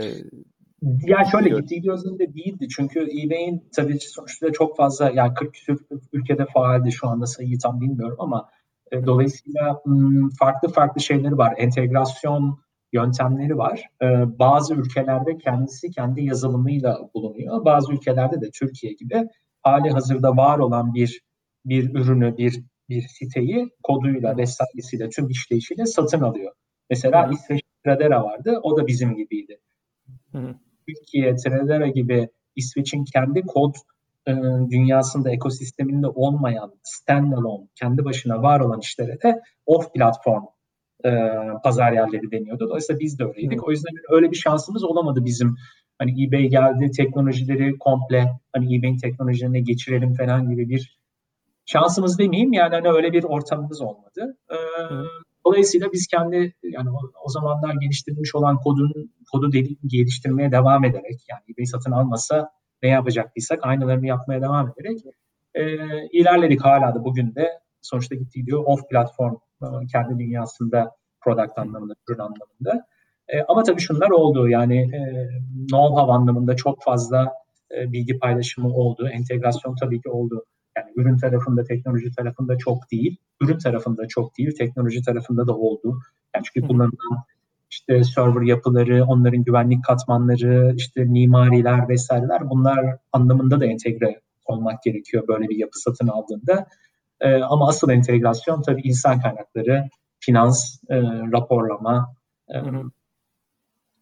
yani 0.82 1.28
şöyle 1.32 1.50
gittiği 1.50 1.82
gözünde 1.82 2.34
değildi. 2.34 2.68
Çünkü 2.76 3.00
eBay'in 3.00 3.70
tabii 3.76 4.00
sonuçta 4.00 4.52
çok 4.52 4.78
fazla 4.78 5.12
yani 5.16 5.34
40 5.34 5.54
küsur 5.54 5.80
ülkede 6.14 6.46
faaldi 6.54 6.92
şu 6.92 7.08
anda 7.08 7.26
sayıyı 7.26 7.60
tam 7.60 7.82
bilmiyorum 7.82 8.18
ama 8.20 8.50
e, 8.92 9.06
dolayısıyla 9.06 9.82
m, 9.86 10.30
farklı 10.40 10.70
farklı 10.70 11.02
şeyleri 11.02 11.38
var. 11.38 11.54
Entegrasyon 11.58 12.60
yöntemleri 12.94 13.58
var. 13.58 13.90
E, 14.02 14.40
bazı 14.40 14.74
ülkelerde 14.74 15.38
kendisi 15.38 15.92
kendi 15.92 16.24
yazılımıyla 16.24 17.00
bulunuyor. 17.16 17.66
Bazı 17.66 17.94
ülkelerde 17.94 18.42
de 18.42 18.50
Türkiye 18.60 18.94
gibi 18.94 19.28
hali 19.62 19.90
hazırda 19.90 20.38
var 20.38 20.60
olan 20.60 20.94
bir 20.94 21.22
bir 21.66 21.94
ürünü, 21.94 22.38
bir 22.38 22.64
bir 22.90 23.02
siteyi 23.02 23.70
koduyla 23.84 24.38
vesairesiyle 24.38 25.10
tüm 25.10 25.30
işleyişiyle 25.30 25.86
satın 25.86 26.22
alıyor. 26.22 26.52
Mesela 26.90 27.30
İsveç 27.34 27.62
Tradera 27.86 28.24
vardı. 28.24 28.60
O 28.64 28.78
da 28.78 28.88
bizim 28.88 29.16
gibiydi. 29.16 29.60
Hı 30.32 30.56
Türkiye, 30.88 31.36
Tradera 31.36 31.88
gibi 31.88 32.30
İsveç'in 32.56 33.04
kendi 33.14 33.42
kod 33.42 33.76
e, 34.28 34.32
dünyasında, 34.70 35.32
ekosisteminde 35.32 36.08
olmayan 36.08 36.74
standalone, 36.84 37.68
kendi 37.76 38.06
başına 38.06 38.42
var 38.42 38.60
olan 38.60 38.80
işlere 38.80 39.22
de 39.22 39.42
off 39.66 39.94
platform 39.94 40.44
e, 41.06 41.10
pazar 41.64 41.92
yerleri 41.92 42.32
deniyordu. 42.32 42.70
Dolayısıyla 42.70 43.00
biz 43.00 43.20
de 43.20 43.24
öyleydik. 43.24 43.62
Hı. 43.62 43.66
O 43.66 43.72
yüzden 43.72 43.94
öyle 44.10 44.32
bir 44.32 44.36
şansımız 44.36 44.84
olamadı 44.84 45.26
bizim. 45.26 45.56
Hani 46.00 46.26
eBay 46.26 46.48
geldi, 46.48 46.92
teknolojileri 46.92 47.78
komple 47.78 48.26
hani 48.54 48.78
eBay'in 48.78 48.98
teknolojilerine 48.98 49.60
geçirelim 49.60 50.14
falan 50.14 50.50
gibi 50.50 50.70
bir 50.70 51.00
şansımız 51.66 52.20
demeyeyim 52.20 52.54
yani 52.54 52.76
hani 52.76 52.90
öyle 52.90 53.14
bir 53.14 53.24
ortamımız 53.24 53.82
olmadı. 53.82 54.38
Ee, 54.52 54.56
dolayısıyla 55.46 55.92
biz 55.94 56.08
kendi 56.08 56.54
yani 56.64 56.90
o, 56.90 57.00
o 57.26 57.30
zamanlar 57.30 57.74
geliştirilmiş 57.82 58.36
olan 58.36 58.58
kodun 58.58 59.12
kodu 59.32 59.52
de, 59.52 59.62
geliştirmeye 59.86 60.52
devam 60.52 60.86
ederek 60.86 61.26
yani 61.30 61.42
eBay 61.54 61.66
satın 61.66 61.92
almasa 61.92 62.52
ne 62.84 62.90
yapacaktıysak 62.90 63.60
aynılarını 63.62 64.08
yapmaya 64.08 64.42
devam 64.42 64.74
ederek 64.78 65.00
e, 65.54 65.64
ilerledik 66.08 66.62
hala 66.62 66.96
da 66.96 67.04
bugün 67.04 67.36
de 67.36 67.50
sonuçta 67.82 68.16
gittiği 68.16 68.46
diyor 68.46 68.64
off 68.66 68.90
platform 68.90 69.36
e, 69.62 69.66
kendi 69.92 70.20
dünyasında 70.20 70.92
product 71.22 71.58
anlamında, 71.58 71.94
ürün 72.10 72.20
anlamında. 72.20 72.86
E, 73.28 73.44
ama 73.48 73.64
tabii 73.64 73.82
şunlar 73.82 74.10
oldu 74.10 74.50
yani 74.50 74.78
e, 74.78 75.00
know-how 75.72 76.12
anlamında 76.12 76.56
çok 76.56 76.84
fazla 76.84 77.34
e, 77.78 77.92
bilgi 77.92 78.20
paylaşımı 78.20 78.74
oldu. 78.74 79.10
Entegrasyon 79.10 79.76
tabii 79.76 80.02
ki 80.02 80.10
oldu. 80.10 80.46
Yani 80.80 80.92
ürün 80.96 81.18
tarafında, 81.18 81.64
teknoloji 81.64 82.12
tarafında 82.12 82.58
çok 82.58 82.92
değil. 82.92 83.18
Ürün 83.42 83.58
tarafında 83.58 84.08
çok 84.08 84.38
değil, 84.38 84.52
teknoloji 84.58 85.02
tarafında 85.02 85.48
da 85.48 85.56
oldu. 85.56 86.00
Yani 86.36 86.44
çünkü 86.44 86.68
kullanılan 86.68 87.24
işte 87.72 88.04
server 88.04 88.42
yapıları, 88.42 89.06
onların 89.06 89.44
güvenlik 89.44 89.84
katmanları, 89.84 90.74
işte 90.78 91.04
mimariler 91.04 91.90
vesaireler 91.90 92.50
bunlar 92.50 92.98
anlamında 93.14 93.60
da 93.60 93.66
entegre 93.66 94.22
olmak 94.46 94.84
gerekiyor 94.84 95.28
böyle 95.28 95.50
bir 95.50 95.58
yapı 95.58 95.80
satın 95.80 96.08
aldığında. 96.08 96.66
Ee, 97.22 97.36
ama 97.36 97.68
asıl 97.68 97.90
entegrasyon 97.90 98.62
tabii 98.62 98.82
insan 98.82 99.22
kaynakları, 99.22 99.90
finans, 100.20 100.84
e, 100.90 101.02
raporlama, 101.32 102.16
e, 102.50 102.58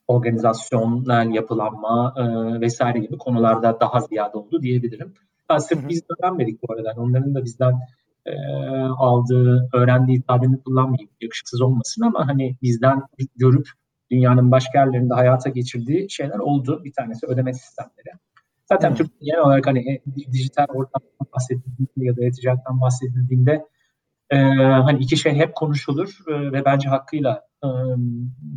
organizasyonel 0.07 1.35
yapılanma 1.35 2.13
e, 2.17 2.23
vesaire 2.61 2.99
gibi 2.99 3.17
konularda 3.17 3.79
daha 3.79 3.99
ziyade 3.99 4.37
oldu 4.37 4.61
diyebilirim. 4.61 5.13
Ha, 5.47 5.59
sırf 5.59 5.89
biz 5.89 6.01
öğrenmedik 6.09 6.63
bu 6.63 6.73
arada. 6.73 6.93
Onların 6.97 7.35
da 7.35 7.43
bizden 7.43 7.73
e, 8.25 8.33
aldığı, 8.97 9.69
öğrendiği 9.73 10.21
tabirini 10.21 10.63
kullanmayayım. 10.63 11.09
Yakışıksız 11.21 11.61
olmasın 11.61 12.01
ama 12.01 12.27
hani 12.27 12.57
bizden 12.61 13.01
görüp 13.35 13.67
dünyanın 14.11 14.51
başka 14.51 14.79
yerlerinde 14.79 15.13
hayata 15.13 15.49
geçirdiği 15.49 16.09
şeyler 16.09 16.39
oldu. 16.39 16.81
Bir 16.83 16.93
tanesi 16.93 17.25
ödeme 17.25 17.53
sistemleri. 17.53 18.17
Zaten 18.65 18.95
Türk 18.95 19.11
genel 19.21 19.39
olarak 19.39 19.67
hani 19.67 19.93
e, 19.93 20.01
dijital 20.31 20.65
ortamdan 20.69 21.27
bahsedildiğinde 21.35 21.91
ya 21.95 22.17
da 22.17 22.25
e-ticaretten 22.25 22.81
bahsedildiğinde 22.81 23.65
e, 24.29 24.37
hani 24.57 24.99
iki 24.99 25.17
şey 25.17 25.33
hep 25.33 25.55
konuşulur 25.55 26.17
e, 26.27 26.51
ve 26.51 26.65
bence 26.65 26.89
hakkıyla 26.89 27.41
e, 27.63 27.67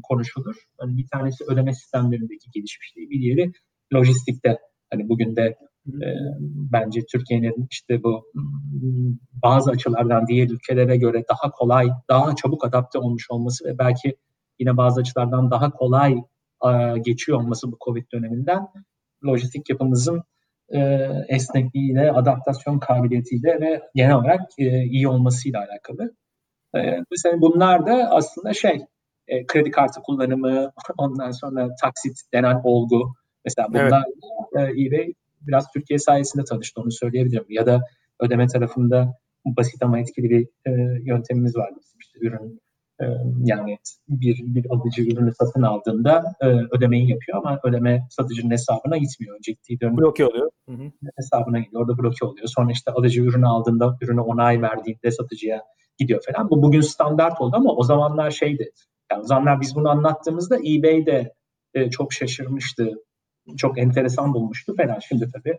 konuşulur. 0.02 0.56
Yani 0.80 0.96
bir 0.96 1.06
tanesi 1.06 1.44
ödeme 1.44 1.74
sistemlerindeki 1.74 2.50
gelişmişliği, 2.50 3.10
bir 3.10 3.20
diğeri 3.20 3.52
lojistikte. 3.94 4.58
Hani 4.90 5.08
bugün 5.08 5.36
de 5.36 5.56
e, 6.02 6.08
bence 6.72 7.00
Türkiye'nin 7.12 7.66
işte 7.70 8.02
bu 8.02 8.24
bazı 9.42 9.70
açılardan 9.70 10.26
diğer 10.26 10.48
ülkelere 10.48 10.96
göre 10.96 11.24
daha 11.30 11.50
kolay, 11.50 11.88
daha 12.08 12.34
çabuk 12.36 12.64
adapte 12.64 12.98
olmuş 12.98 13.30
olması 13.30 13.64
ve 13.64 13.78
belki 13.78 14.16
yine 14.58 14.76
bazı 14.76 15.00
açılardan 15.00 15.50
daha 15.50 15.70
kolay 15.70 16.12
e, 16.64 16.98
geçiyor 16.98 17.38
olması 17.38 17.72
bu 17.72 17.76
Covid 17.84 18.12
döneminden 18.12 18.68
lojistik 19.26 19.70
yapımızın 19.70 20.22
e, 20.68 20.78
esnekliğiyle, 21.28 22.12
adaptasyon 22.12 22.78
kabiliyetiyle 22.78 23.60
ve 23.60 23.82
genel 23.94 24.14
olarak 24.14 24.40
e, 24.58 24.84
iyi 24.84 25.08
olmasıyla 25.08 25.60
alakalı. 25.60 26.14
E, 26.76 27.04
mesela 27.10 27.40
bunlar 27.40 27.86
da 27.86 28.10
aslında 28.10 28.52
şey, 28.52 28.86
e, 29.28 29.46
kredi 29.46 29.70
kartı 29.70 30.00
kullanımı, 30.02 30.72
ondan 30.98 31.30
sonra 31.30 31.68
taksit 31.82 32.18
denen 32.34 32.60
olgu. 32.64 33.14
Mesela 33.44 33.68
bunlar 33.68 34.04
evet. 34.56 34.76
e, 34.76 34.82
eBay 34.82 35.12
biraz 35.40 35.72
Türkiye 35.72 35.98
sayesinde 35.98 36.44
tanıştı 36.44 36.80
onu 36.80 36.92
söyleyebilirim. 36.92 37.44
Ya 37.48 37.66
da 37.66 37.80
ödeme 38.20 38.46
tarafında 38.46 39.14
basit 39.44 39.82
ama 39.82 40.00
etkili 40.00 40.30
bir 40.30 40.48
e, 40.66 40.70
yöntemimiz 41.04 41.56
var. 41.56 41.70
İşte 42.00 42.18
ürün 42.20 42.60
e, 43.00 43.04
yani 43.44 43.78
bir, 44.08 44.40
bir 44.42 44.66
alıcı 44.70 45.02
ürünü 45.02 45.32
satın 45.34 45.62
aldığında 45.62 46.22
e, 46.40 46.46
ödemeyi 46.46 47.10
yapıyor 47.10 47.38
ama 47.38 47.60
ödeme 47.64 48.06
satıcının 48.10 48.50
hesabına 48.50 48.96
gitmiyor. 48.96 49.38
Ciddi 49.42 49.80
dönüm 49.80 49.96
bloke 49.96 50.26
oluyor. 50.26 50.50
Hı 50.68 50.72
hı. 50.72 50.90
Hesabına 51.16 51.58
gidiyor. 51.58 51.82
Orada 51.82 51.98
bloke 51.98 52.26
oluyor. 52.26 52.46
Sonra 52.46 52.72
işte 52.72 52.90
alıcı 52.90 53.22
ürünü 53.22 53.46
aldığında 53.46 53.96
ürünü 54.02 54.20
onay 54.20 54.62
verdiğinde 54.62 55.10
satıcıya 55.10 55.62
gidiyor 55.98 56.20
falan. 56.26 56.50
Bu 56.50 56.62
bugün 56.62 56.80
standart 56.80 57.40
oldu 57.40 57.56
ama 57.56 57.72
o 57.72 57.82
zamanlar 57.82 58.30
şeydi. 58.30 58.70
Yani 59.12 59.20
o 59.20 59.24
zamanlar 59.24 59.60
biz 59.60 59.74
bunu 59.74 59.88
anlattığımızda 59.88 60.56
eBay 60.56 61.06
de 61.06 61.34
e, 61.74 61.90
çok 61.90 62.12
şaşırmıştı. 62.12 62.94
Çok 63.56 63.78
enteresan 63.78 64.34
bulmuştu 64.34 64.76
falan. 64.76 64.98
Şimdi 64.98 65.28
tabii 65.32 65.58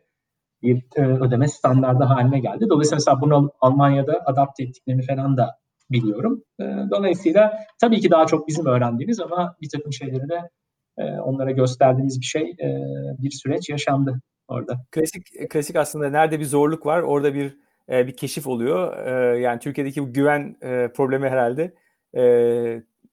bir 0.64 0.84
e, 0.96 1.02
ödeme 1.02 1.48
standardı 1.48 2.04
haline 2.04 2.40
geldi. 2.40 2.66
Dolayısıyla 2.70 2.96
mesela 2.96 3.22
bunu 3.22 3.52
Almanya'da 3.62 4.24
adapte 4.26 4.64
ettiklerini 4.64 5.06
falan 5.06 5.38
da 5.38 5.58
biliyorum. 5.92 6.44
E, 6.60 6.64
dolayısıyla 6.92 7.54
tabii 7.82 8.00
ki 8.00 8.12
daha 8.12 8.26
çok 8.26 8.48
bizim 8.48 8.66
öğrendiğimiz 8.66 9.20
ama 9.20 9.56
bir 9.62 9.70
takım 9.70 9.94
şeyleri 9.94 10.30
de 10.30 10.50
e, 10.98 11.04
onlara 11.04 11.52
gösterdiğimiz 11.52 12.20
bir 12.20 12.26
şey, 12.26 12.56
bir 13.20 13.32
süreç 13.32 13.70
yaşandı 13.70 14.22
orada. 14.48 14.86
Klasik 14.92 15.50
klasik 15.50 15.76
aslında 15.76 16.10
nerede 16.10 16.40
bir 16.40 16.46
zorluk 16.46 16.86
var 16.86 17.02
orada 17.02 17.34
bir 17.34 17.58
bir 17.88 18.18
keşif 18.18 18.48
oluyor. 18.48 19.06
Yani 19.36 19.60
Türkiye'deki 19.60 20.04
bu 20.04 20.14
güven 20.14 20.56
problemi 20.96 21.30
herhalde 21.30 21.74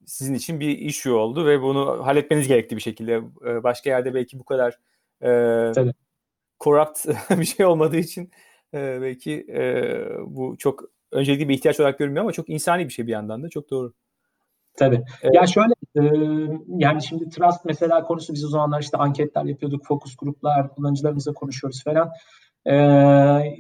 sizin 0.09 0.35
için 0.35 0.61
bir 0.61 0.79
issue 0.79 1.12
oldu 1.12 1.47
ve 1.47 1.62
bunu 1.62 2.07
halletmeniz 2.07 2.49
gerekti 2.49 2.77
bir 2.77 2.81
şekilde. 2.81 3.23
E, 3.47 3.62
başka 3.62 3.91
yerde 3.91 4.15
belki 4.15 4.38
bu 4.38 4.45
kadar 4.45 4.79
e, 5.23 5.73
Tabii. 5.73 5.93
corrupt 6.61 7.07
bir 7.31 7.45
şey 7.45 7.67
olmadığı 7.67 7.97
için 7.97 8.31
e, 8.75 8.99
belki 9.03 9.47
e, 9.49 9.93
bu 10.27 10.57
çok 10.59 10.85
öncelikli 11.12 11.49
bir 11.49 11.55
ihtiyaç 11.55 11.81
olarak 11.81 11.99
görünmüyor 11.99 12.25
ama 12.25 12.33
çok 12.33 12.49
insani 12.49 12.85
bir 12.85 12.93
şey 12.93 13.07
bir 13.07 13.12
yandan 13.12 13.43
da 13.43 13.49
çok 13.49 13.71
doğru. 13.71 13.95
Tabii. 14.75 15.05
Evet. 15.23 15.35
Ya 15.35 15.47
şöyle 15.47 15.73
e, 15.97 16.03
yani 16.69 17.03
şimdi 17.03 17.29
trust 17.29 17.65
mesela 17.65 18.05
konusu 18.05 18.35
biz 18.35 18.45
o 18.45 18.49
zamanlar 18.49 18.81
işte 18.81 18.97
anketler 18.97 19.45
yapıyorduk, 19.45 19.87
fokus 19.87 20.17
gruplar, 20.17 20.75
kullanıcılarımızla 20.75 21.33
konuşuyoruz 21.33 21.85
falan. 21.85 22.11
E, 22.71 22.75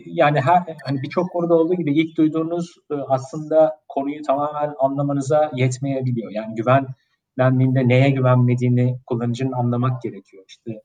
yani 0.06 0.40
her 0.40 0.76
hani 0.84 1.02
birçok 1.02 1.30
konuda 1.30 1.54
olduğu 1.54 1.74
gibi 1.74 1.98
ilk 2.00 2.16
duyduğunuz 2.16 2.76
e, 2.90 2.94
aslında 2.94 3.80
konuyu 3.88 4.22
tamamen 4.22 4.74
anlamanıza 4.78 5.50
yetmeyebiliyor. 5.54 6.30
Yani 6.30 6.54
güvenlendiğinde 6.54 7.88
neye 7.88 8.10
güvenmediğini 8.10 8.98
kullanıcının 9.06 9.52
anlamak 9.52 10.02
gerekiyor. 10.02 10.44
İşte 10.48 10.82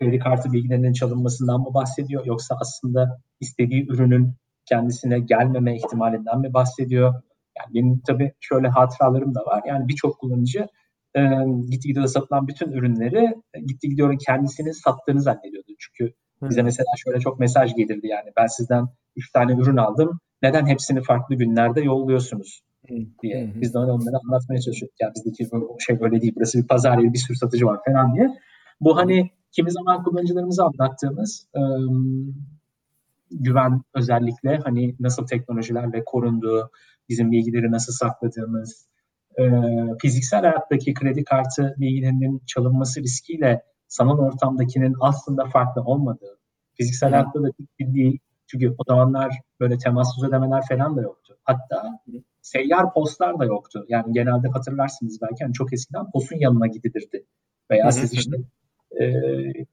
kredi 0.00 0.18
kartı 0.18 0.52
bilgilerinin 0.52 0.92
çalınmasından 0.92 1.60
mı 1.60 1.74
bahsediyor 1.74 2.26
yoksa 2.26 2.56
aslında 2.60 3.20
istediği 3.40 3.86
ürünün 3.88 4.34
kendisine 4.66 5.20
gelmeme 5.20 5.76
ihtimalinden 5.76 6.40
mi 6.40 6.54
bahsediyor? 6.54 7.14
Yani 7.58 7.74
benim 7.74 8.00
tabii 8.06 8.32
şöyle 8.40 8.68
hatıralarım 8.68 9.34
da 9.34 9.40
var. 9.40 9.62
Yani 9.66 9.88
birçok 9.88 10.18
kullanıcı 10.18 10.66
e, 11.16 11.20
gitti 11.70 11.88
gidiyor 11.88 12.06
satılan 12.06 12.48
bütün 12.48 12.72
ürünleri 12.72 13.34
e, 13.54 13.60
gitti 13.60 13.88
gidiyor 13.88 14.18
kendisinin 14.26 14.72
sattığını 14.72 15.22
zannediyordu. 15.22 15.72
Çünkü 15.78 16.14
bize 16.42 16.62
mesela 16.62 16.86
şöyle 17.04 17.20
çok 17.20 17.40
mesaj 17.40 17.74
gelirdi 17.74 18.06
yani 18.06 18.30
ben 18.36 18.46
sizden 18.46 18.88
3 19.16 19.32
tane 19.32 19.52
ürün 19.52 19.76
aldım. 19.76 20.20
Neden 20.42 20.66
hepsini 20.66 21.02
farklı 21.02 21.34
günlerde 21.34 21.80
yolluyorsunuz 21.80 22.60
diye. 23.22 23.52
Biz 23.54 23.74
de 23.74 23.78
onlara 23.78 24.16
anlatmaya 24.24 24.60
çalışıyorduk. 24.60 25.00
Ya 25.00 25.12
bizdeki 25.14 25.48
şey 25.86 26.00
böyle 26.00 26.20
değil. 26.20 26.32
Burası 26.36 26.58
bir 26.58 26.66
pazar 26.66 26.98
yeri 26.98 27.12
bir 27.12 27.18
sürü 27.18 27.36
satıcı 27.36 27.66
var 27.66 27.80
falan 27.86 28.14
diye. 28.14 28.28
Bu 28.80 28.96
hani 28.96 29.30
kimi 29.52 29.70
zaman 29.70 30.02
kullanıcılarımıza 30.02 30.64
anlattığımız 30.64 31.46
ıı, 31.56 31.88
güven 33.30 33.82
özellikle 33.94 34.56
hani 34.56 34.96
nasıl 35.00 35.26
teknolojilerle 35.26 36.04
korunduğu, 36.04 36.70
bizim 37.08 37.32
bilgileri 37.32 37.70
nasıl 37.70 37.92
sakladığımız, 37.92 38.88
e, 39.38 39.42
fiziksel 40.02 40.40
hayattaki 40.40 40.94
kredi 40.94 41.24
kartı 41.24 41.74
bilgilerinin 41.78 42.42
çalınması 42.46 43.02
riskiyle 43.02 43.62
sanal 43.88 44.18
ortamdakinin 44.18 44.94
aslında 45.00 45.44
farklı 45.44 45.82
olmadığı, 45.82 46.38
fiziksel 46.74 47.10
hayatta 47.10 47.42
da 47.42 47.48
bildiği 47.78 48.20
çünkü 48.46 48.74
o 48.78 48.84
zamanlar 48.88 49.40
böyle 49.60 49.78
temassız 49.78 50.24
ödemeler 50.24 50.62
falan 50.68 50.96
da 50.96 51.02
yoktu. 51.02 51.36
Hatta 51.44 52.00
seyyar 52.42 52.94
postlar 52.94 53.38
da 53.38 53.44
yoktu. 53.44 53.84
Yani 53.88 54.12
genelde 54.12 54.48
hatırlarsınız 54.48 55.18
belki 55.22 55.44
hani 55.44 55.52
çok 55.52 55.72
eskiden 55.72 56.10
postun 56.10 56.36
yanına 56.36 56.66
gidilirdi. 56.66 57.24
Veya 57.70 57.92
siz 57.92 58.12
işte 58.12 58.36
e, 59.00 59.06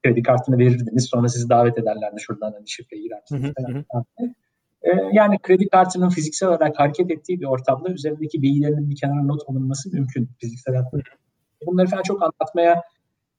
kredi 0.03 0.23
kartını 0.23 0.57
verirdiniz 0.57 1.05
sonra 1.05 1.29
sizi 1.29 1.49
davet 1.49 1.77
ederlerdi 1.77 2.19
şuradan 2.19 2.51
hani 2.51 2.69
şifreyi 2.69 3.03
girersiniz 3.03 3.53
falan. 3.91 4.05
E, 4.81 4.89
yani 5.13 5.39
kredi 5.39 5.67
kartının 5.67 6.09
fiziksel 6.09 6.49
olarak 6.49 6.79
hareket 6.79 7.11
ettiği 7.11 7.39
bir 7.39 7.45
ortamda 7.45 7.89
üzerindeki 7.89 8.41
bilgilerinin 8.41 8.89
bir 8.89 8.95
kenara 8.95 9.23
not 9.23 9.41
alınması 9.49 9.89
mümkün 9.93 10.29
fiziksel 10.39 10.75
hayatta. 10.75 10.97
Bunları 11.65 11.87
falan 11.87 12.03
çok 12.03 12.23
anlatmaya 12.23 12.83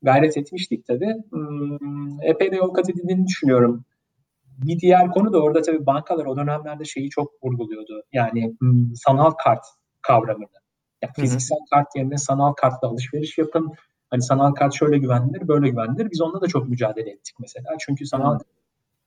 gayret 0.02 0.36
etmiştik 0.36 0.86
tabii. 0.86 1.14
Hmm, 1.30 2.22
epey 2.22 2.52
de 2.52 2.56
yol 2.56 2.74
kat 2.74 2.90
edildiğini 2.90 3.26
düşünüyorum. 3.26 3.84
Bir 4.58 4.80
diğer 4.80 5.10
konu 5.10 5.32
da 5.32 5.42
orada 5.42 5.62
tabii 5.62 5.86
bankalar 5.86 6.26
o 6.26 6.36
dönemlerde 6.36 6.84
şeyi 6.84 7.10
çok 7.10 7.32
vurguluyordu. 7.44 8.02
Yani 8.12 8.56
hmm, 8.60 8.96
sanal 8.96 9.30
kart 9.30 9.64
kavramını. 10.02 10.46
Yani 11.02 11.12
fiziksel 11.16 11.58
kart 11.70 11.86
yerine 11.96 12.16
sanal 12.16 12.52
kartla 12.52 12.88
alışveriş 12.88 13.38
yapın. 13.38 13.72
Hani 14.10 14.22
sanal 14.22 14.52
kart 14.52 14.74
şöyle 14.74 14.98
güvenilir, 14.98 15.48
böyle 15.48 15.68
güvenilir. 15.68 16.10
Biz 16.10 16.20
onunla 16.20 16.40
da 16.40 16.46
çok 16.46 16.68
mücadele 16.68 17.10
ettik 17.10 17.34
mesela. 17.40 17.66
Çünkü 17.80 18.06
sanal 18.06 18.38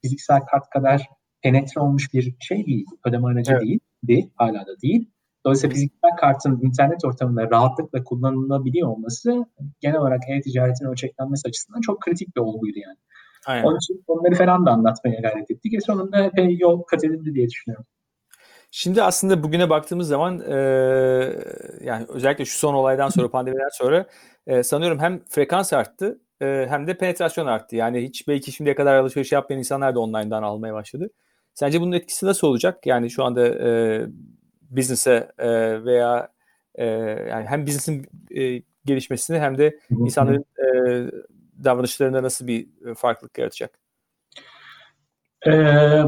fiziksel 0.02 0.40
kart 0.40 0.70
kadar 0.70 1.08
penetre 1.42 1.80
olmuş 1.80 2.14
bir 2.14 2.34
şey 2.40 2.66
değil. 2.66 2.86
Ödeme 3.06 3.28
aracı 3.28 3.52
evet. 3.52 3.62
değil. 3.62 3.80
Değil. 4.04 4.30
Hala 4.36 4.66
da 4.66 4.80
değil. 4.82 5.10
Dolayısıyla 5.44 5.74
fiziksel 5.74 6.10
kartın 6.20 6.60
internet 6.62 7.04
ortamında 7.04 7.50
rahatlıkla 7.50 8.04
kullanılabiliyor 8.04 8.88
olması 8.88 9.44
genel 9.80 9.96
olarak 9.96 10.20
e-ticaretin 10.28 10.86
ölçeklenmesi 10.86 11.48
açısından 11.48 11.80
çok 11.80 12.00
kritik 12.00 12.36
bir 12.36 12.40
olguydu 12.40 12.78
yani. 12.78 12.96
Aynen. 13.46 13.64
Onun 13.64 13.76
için 13.76 14.04
onları 14.06 14.34
falan 14.34 14.66
da 14.66 14.70
anlatmaya 14.70 15.20
gayret 15.20 15.50
ettik. 15.50 15.74
E 15.74 15.80
sonunda 15.80 16.24
epey 16.24 16.58
yol 16.58 16.82
kat 16.82 17.04
edildi 17.04 17.34
diye 17.34 17.48
düşünüyorum. 17.48 17.86
Şimdi 18.70 19.02
aslında 19.02 19.42
bugüne 19.42 19.70
baktığımız 19.70 20.08
zaman 20.08 20.40
e, 20.40 20.54
yani 21.84 22.06
özellikle 22.08 22.44
şu 22.44 22.58
son 22.58 22.74
olaydan 22.74 23.08
sonra 23.08 23.30
pandemiden 23.30 23.68
sonra 23.72 24.06
e, 24.46 24.62
sanıyorum 24.62 24.98
hem 24.98 25.24
frekans 25.28 25.72
arttı 25.72 26.20
e, 26.42 26.66
hem 26.68 26.86
de 26.86 26.96
penetrasyon 26.96 27.46
arttı. 27.46 27.76
Yani 27.76 28.02
hiç 28.02 28.28
belki 28.28 28.52
şimdiye 28.52 28.74
kadar 28.74 28.94
alışveriş 28.94 29.32
yapmayan 29.32 29.58
insanlar 29.58 29.94
da 29.94 30.00
online'dan 30.00 30.42
almaya 30.42 30.74
başladı. 30.74 31.10
Sence 31.54 31.80
bunun 31.80 31.92
etkisi 31.92 32.26
nasıl 32.26 32.46
olacak? 32.46 32.86
Yani 32.86 33.10
şu 33.10 33.24
anda 33.24 33.48
e, 33.48 34.00
business'e 34.70 35.32
e, 35.38 35.48
veya 35.84 36.28
e, 36.74 36.84
yani 37.30 37.46
hem 37.46 37.66
business'in 37.66 38.06
e, 38.30 38.62
gelişmesini 38.84 39.38
hem 39.38 39.58
de 39.58 39.78
insanların 39.90 40.44
e, 40.58 40.66
davranışlarında 41.64 42.22
nasıl 42.22 42.46
bir 42.46 42.68
farklılık 42.94 43.38
yaratacak? 43.38 43.78
E, 45.42 45.52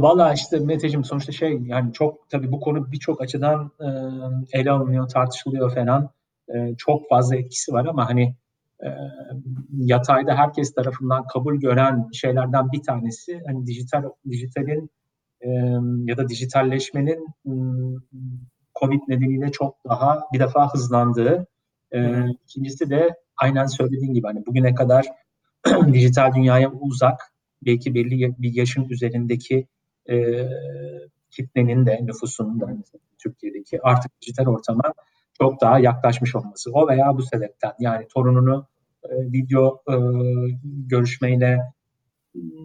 Valla 0.02 0.32
işte 0.32 0.58
Meteciğim 0.58 1.04
sonuçta 1.04 1.32
şey 1.32 1.58
yani 1.66 1.92
çok 1.92 2.30
tabii 2.30 2.52
bu 2.52 2.60
konu 2.60 2.92
birçok 2.92 3.22
açıdan 3.22 3.70
e, 3.80 3.88
ele 4.58 4.70
alınıyor, 4.70 5.08
tartışılıyor 5.08 5.74
falan. 5.74 6.10
E, 6.48 6.74
çok 6.78 7.08
fazla 7.08 7.36
etkisi 7.36 7.72
var 7.72 7.86
ama 7.86 8.08
hani 8.08 8.36
e, 8.84 8.88
yatayda 9.76 10.34
herkes 10.34 10.74
tarafından 10.74 11.26
kabul 11.26 11.56
gören 11.56 12.08
şeylerden 12.12 12.72
bir 12.72 12.82
tanesi 12.82 13.42
hani 13.46 13.66
dijital 13.66 14.04
dijitalin 14.30 14.90
e, 15.40 15.48
ya 16.04 16.16
da 16.16 16.28
dijitalleşmenin 16.28 17.26
Covid 18.82 19.00
nedeniyle 19.08 19.52
çok 19.52 19.84
daha 19.88 20.20
bir 20.32 20.40
defa 20.40 20.74
hızlandığı. 20.74 21.46
E, 21.92 22.28
ikincisi 22.30 22.90
de 22.90 23.10
aynen 23.36 23.66
söylediğin 23.66 24.14
gibi 24.14 24.26
hani 24.26 24.46
bugüne 24.46 24.74
kadar 24.74 25.06
dijital 25.92 26.34
dünyaya 26.34 26.72
uzak 26.72 27.32
belki 27.66 27.94
belli 27.94 28.34
bir 28.38 28.54
yaşın 28.54 28.88
üzerindeki 28.88 29.66
e, 30.10 30.46
kitlenin 31.30 31.86
de 31.86 32.00
nüfusunun 32.02 32.60
da 32.60 32.68
Türkiye'deki 33.18 33.82
artık 33.82 34.12
dijital 34.22 34.46
ortama 34.46 34.82
çok 35.38 35.60
daha 35.60 35.78
yaklaşmış 35.78 36.34
olması. 36.34 36.70
O 36.72 36.88
veya 36.88 37.16
bu 37.16 37.22
sebepten 37.22 37.72
yani 37.78 38.06
torununu 38.14 38.66
e, 39.04 39.32
video 39.32 39.82
e, 39.88 39.96
görüşmeyle 40.64 41.60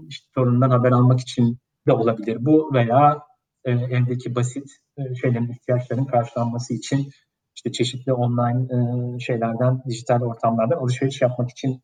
işte 0.08 0.28
torunundan 0.36 0.70
haber 0.70 0.92
almak 0.92 1.20
için 1.20 1.58
de 1.88 1.94
olabilir. 1.94 2.38
Bu 2.46 2.74
veya 2.74 3.27
e, 3.68 3.72
evdeki 3.72 4.36
basit 4.36 4.72
e, 4.98 5.16
şeylerin 5.16 5.52
ihtiyaçlarının 5.52 6.06
karşılanması 6.06 6.74
için 6.74 7.10
işte 7.56 7.72
çeşitli 7.72 8.14
online 8.14 8.64
e, 8.64 9.20
şeylerden, 9.20 9.82
dijital 9.90 10.22
ortamlardan 10.22 10.78
alışveriş 10.78 11.22
yapmak 11.22 11.50
için 11.50 11.82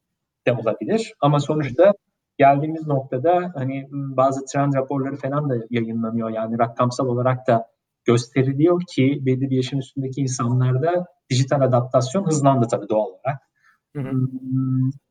de 0.47 0.53
olabilir. 0.53 1.13
Ama 1.21 1.39
sonuçta 1.39 1.93
geldiğimiz 2.37 2.87
noktada 2.87 3.51
hani 3.55 3.87
bazı 3.91 4.45
trend 4.45 4.73
raporları 4.73 5.15
falan 5.15 5.49
da 5.49 5.55
yayınlanıyor. 5.69 6.29
Yani 6.29 6.59
rakamsal 6.59 7.07
olarak 7.07 7.47
da 7.47 7.67
gösteriliyor 8.05 8.81
ki 8.95 9.19
belli 9.21 9.49
bir 9.49 9.55
yaşın 9.55 9.77
üstündeki 9.77 10.21
insanlarda 10.21 11.05
dijital 11.29 11.61
adaptasyon 11.61 12.27
hızlandı 12.27 12.67
tabii 12.71 12.89
doğal 12.89 13.05
olarak. 13.05 13.41
Hı 13.95 14.01
hı. 14.01 14.11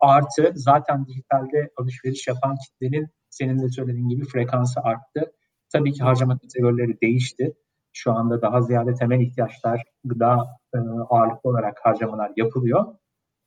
Artı 0.00 0.52
zaten 0.54 1.06
dijitalde 1.06 1.70
alışveriş 1.76 2.26
yapan 2.26 2.56
kitlenin 2.56 3.08
senin 3.30 3.62
de 3.62 3.68
söylediğin 3.68 4.08
gibi 4.08 4.24
frekansı 4.24 4.80
arttı. 4.80 5.32
Tabii 5.72 5.92
ki 5.92 6.02
harcama 6.02 6.38
kategorileri 6.38 7.00
değişti. 7.00 7.54
Şu 7.92 8.12
anda 8.12 8.42
daha 8.42 8.62
ziyade 8.62 8.94
temel 8.94 9.20
ihtiyaçlar, 9.20 9.82
gıda 10.04 10.46
e, 10.74 10.78
ağırlıklı 11.10 11.50
olarak 11.50 11.80
harcamalar 11.82 12.32
yapılıyor. 12.36 12.86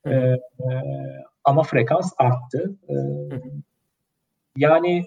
E, 0.04 0.10
e, 0.10 0.38
ama 1.44 1.62
frekans 1.62 2.12
arttı. 2.18 2.76
E, 2.88 2.94
yani 4.56 5.04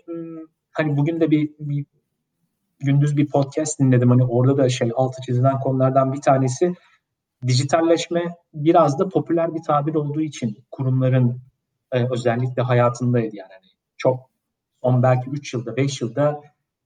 hani 0.71 0.97
bugün 0.97 1.19
de 1.19 1.31
bir, 1.31 1.49
bir 1.59 1.85
gündüz 2.79 3.17
bir 3.17 3.27
podcast 3.27 3.79
dinledim. 3.79 4.09
Hani 4.09 4.25
orada 4.25 4.57
da 4.57 4.69
şey 4.69 4.91
altı 4.95 5.21
çizilen 5.21 5.59
konulardan 5.59 6.13
bir 6.13 6.21
tanesi 6.21 6.73
dijitalleşme 7.47 8.35
biraz 8.53 8.99
da 8.99 9.09
popüler 9.09 9.55
bir 9.55 9.63
tabir 9.63 9.95
olduğu 9.95 10.21
için 10.21 10.57
kurumların 10.71 11.41
e, 11.91 12.07
özellikle 12.11 12.61
hayatındaydı 12.61 13.35
yani. 13.35 13.51
Hani 13.51 13.71
çok 13.97 14.29
son 14.83 15.03
belki 15.03 15.29
3 15.29 15.53
yılda 15.53 15.75
5 15.75 16.01
yılda 16.01 16.41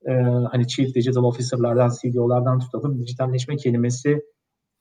e, 0.07 0.13
hani 0.51 0.67
Chief 0.67 0.95
Digital 0.95 1.23
Officer'lardan 1.23 1.91
CDO'lardan 2.01 2.59
tutalım 2.59 2.99
dijitalleşme 2.99 3.55
kelimesi 3.55 4.21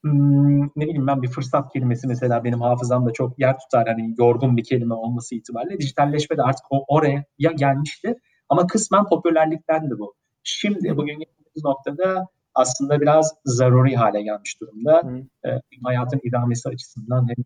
hmm, 0.02 0.62
ne 0.62 0.84
bileyim 0.84 1.06
ben 1.06 1.22
bir 1.22 1.28
fırsat 1.28 1.72
kelimesi 1.72 2.06
mesela 2.06 2.44
benim 2.44 2.60
hafızamda 2.60 3.12
çok 3.12 3.38
yer 3.38 3.58
tutar 3.58 3.88
hani 3.88 4.14
yorgun 4.18 4.56
bir 4.56 4.64
kelime 4.64 4.94
olması 4.94 5.34
itibariyle 5.34 5.78
dijitalleşme 5.78 6.36
de 6.36 6.42
artık 6.42 6.64
o, 6.70 6.84
oraya 6.88 7.24
ya 7.38 7.52
gelmişti 7.52 8.14
ama 8.48 8.66
kısmen 8.66 9.04
popülerlikten 9.04 9.90
de 9.90 9.98
bu. 9.98 10.14
Şimdi 10.42 10.96
bugün 10.96 11.12
geldiğimiz 11.12 11.64
noktada 11.64 12.26
aslında 12.54 13.00
biraz 13.00 13.34
zaruri 13.44 13.96
hale 13.96 14.22
gelmiş 14.22 14.60
durumda. 14.60 15.02
Hı. 15.04 15.48
E, 15.48 15.60
hayatın 15.84 16.20
idamesi 16.24 16.68
açısından 16.68 17.28
hem 17.28 17.44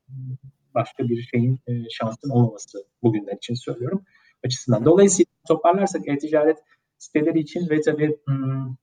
başka 0.75 1.09
bir 1.09 1.23
şeyin 1.23 1.59
e, 1.67 1.73
şansın 1.91 2.31
olmaması 2.31 2.79
bugünler 3.03 3.37
için 3.37 3.55
söylüyorum 3.55 4.03
açısından. 4.45 4.85
Dolayısıyla 4.85 5.33
toparlarsak 5.49 6.09
e-ticaret 6.09 6.59
siteleri 6.99 7.39
için 7.39 7.71
ve 7.71 7.81
tabii 7.81 8.17
hmm, 8.27 8.75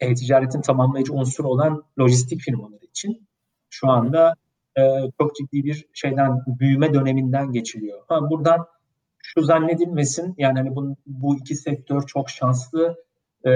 e-ticaretin 0.00 0.60
tamamlayıcı 0.60 1.12
unsur 1.12 1.44
olan 1.44 1.82
lojistik 2.00 2.40
firmaları 2.40 2.84
için 2.84 3.28
şu 3.70 3.90
anda 3.90 4.34
e, 4.78 4.82
çok 5.20 5.36
ciddi 5.36 5.64
bir 5.64 5.86
şeyden 5.92 6.42
büyüme 6.46 6.94
döneminden 6.94 7.52
geçiliyor. 7.52 8.02
Ha, 8.08 8.30
buradan 8.30 8.66
şu 9.22 9.42
zannedilmesin 9.42 10.34
yani 10.38 10.58
hani 10.58 10.76
bu, 10.76 10.96
bu 11.06 11.36
iki 11.36 11.54
sektör 11.54 12.06
çok 12.06 12.30
şanslı 12.30 12.96
e, 13.44 13.50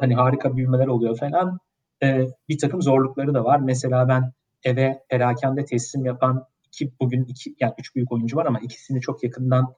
hani 0.00 0.14
harika 0.14 0.56
büyümeler 0.56 0.86
oluyor 0.86 1.18
falan 1.18 1.58
e, 2.02 2.26
bir 2.48 2.58
takım 2.58 2.82
zorlukları 2.82 3.34
da 3.34 3.44
var. 3.44 3.60
Mesela 3.60 4.08
ben 4.08 4.32
eve 4.64 5.02
perakende 5.08 5.64
teslim 5.64 6.04
yapan 6.04 6.46
iki 6.66 6.92
bugün 7.00 7.24
iki 7.24 7.56
yani 7.60 7.74
üç 7.78 7.94
büyük 7.94 8.12
oyuncu 8.12 8.36
var 8.36 8.46
ama 8.46 8.60
ikisini 8.60 9.00
çok 9.00 9.22
yakından 9.24 9.74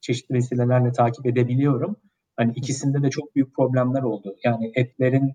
çeşitli 0.00 0.34
vesilelerle 0.34 0.92
takip 0.92 1.26
edebiliyorum. 1.26 1.96
Hani 2.36 2.52
ikisinde 2.56 3.02
de 3.02 3.10
çok 3.10 3.34
büyük 3.36 3.56
problemler 3.56 4.02
oldu. 4.02 4.36
Yani 4.44 4.72
etlerin 4.74 5.34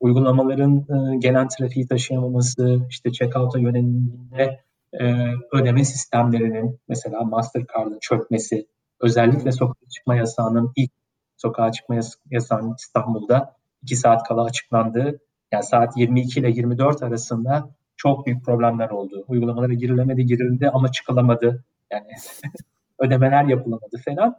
uygulamaların 0.00 0.76
e, 0.76 1.16
gelen 1.18 1.48
trafiği 1.48 1.88
taşıyamaması, 1.88 2.80
işte 2.90 3.12
checkout'a 3.12 3.58
yöneliminde 3.58 4.60
e, 5.00 5.04
ödeme 5.52 5.84
sistemlerinin 5.84 6.80
mesela 6.88 7.24
Mastercard'ın 7.24 7.98
çökmesi, 8.00 8.66
özellikle 9.00 9.52
sokağa 9.52 9.88
çıkma 9.90 10.16
yasağının 10.16 10.72
ilk 10.76 10.90
sokağa 11.36 11.72
çıkma 11.72 11.96
yasağının 12.30 12.74
İstanbul'da 12.78 13.56
2 13.82 13.96
saat 13.96 14.28
kala 14.28 14.44
açıklandığı, 14.44 15.20
yani 15.52 15.64
saat 15.64 15.96
22 15.96 16.40
ile 16.40 16.50
24 16.50 17.02
arasında 17.02 17.70
çok 17.96 18.26
büyük 18.26 18.44
problemler 18.44 18.90
oldu. 18.90 19.24
Uygulamalara 19.28 19.72
girilemedi, 19.72 20.26
girildi 20.26 20.70
ama 20.70 20.92
çıkılamadı. 20.92 21.64
Yani 21.92 22.10
ödemeler 22.98 23.44
yapılamadı 23.44 23.96
falan. 24.04 24.36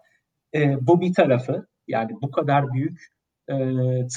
E, 0.55 0.87
bu 0.87 1.01
bir 1.01 1.13
tarafı. 1.13 1.67
Yani 1.89 2.11
bu 2.21 2.31
kadar 2.31 2.73
büyük 2.73 3.07
e, 3.47 3.55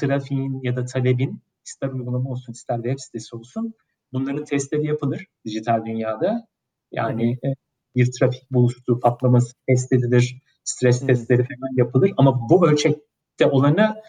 trafiğin 0.01 0.61
ya 0.63 0.77
da 0.77 0.85
talebin 0.85 1.43
ister 1.67 1.89
uygulama 1.89 2.31
olsun 2.31 2.53
ister 2.53 2.77
web 2.77 2.99
sitesi 2.99 3.37
olsun 3.37 3.75
bunların 4.13 4.45
testleri 4.45 4.87
yapılır 4.87 5.27
dijital 5.45 5.87
dünyada. 5.87 6.47
Yani 6.93 7.33
e, 7.33 7.55
bir 7.97 8.11
trafik 8.13 8.51
bulutu 8.51 9.01
patlaması 9.01 9.55
test 9.69 9.93
edilir, 9.93 10.43
stres 10.65 11.01
hmm. 11.01 11.07
testleri 11.07 11.43
falan 11.43 11.77
yapılır 11.77 12.13
ama 12.17 12.49
bu 12.49 12.69
ölçekte 12.69 13.47
olanı 13.51 14.03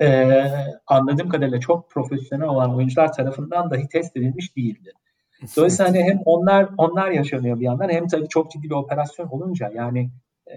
e, 0.00 0.34
anladığım 0.86 1.28
kadarıyla 1.28 1.60
çok 1.60 1.90
profesyonel 1.90 2.48
olan 2.48 2.76
oyuncular 2.76 3.12
tarafından 3.12 3.70
dahi 3.70 3.88
test 3.88 4.16
edilmiş 4.16 4.56
değildi. 4.56 4.92
Dolayısıyla 5.56 5.90
hani 5.90 6.02
hem 6.02 6.20
onlar 6.24 6.68
onlar 6.78 7.10
yaşanıyor 7.10 7.60
bir 7.60 7.64
yandan 7.64 7.88
hem 7.88 8.06
tabii 8.06 8.28
çok 8.28 8.50
ciddi 8.50 8.70
bir 8.70 8.74
operasyon 8.74 9.26
olunca 9.26 9.70
yani 9.74 10.10
e, 10.46 10.56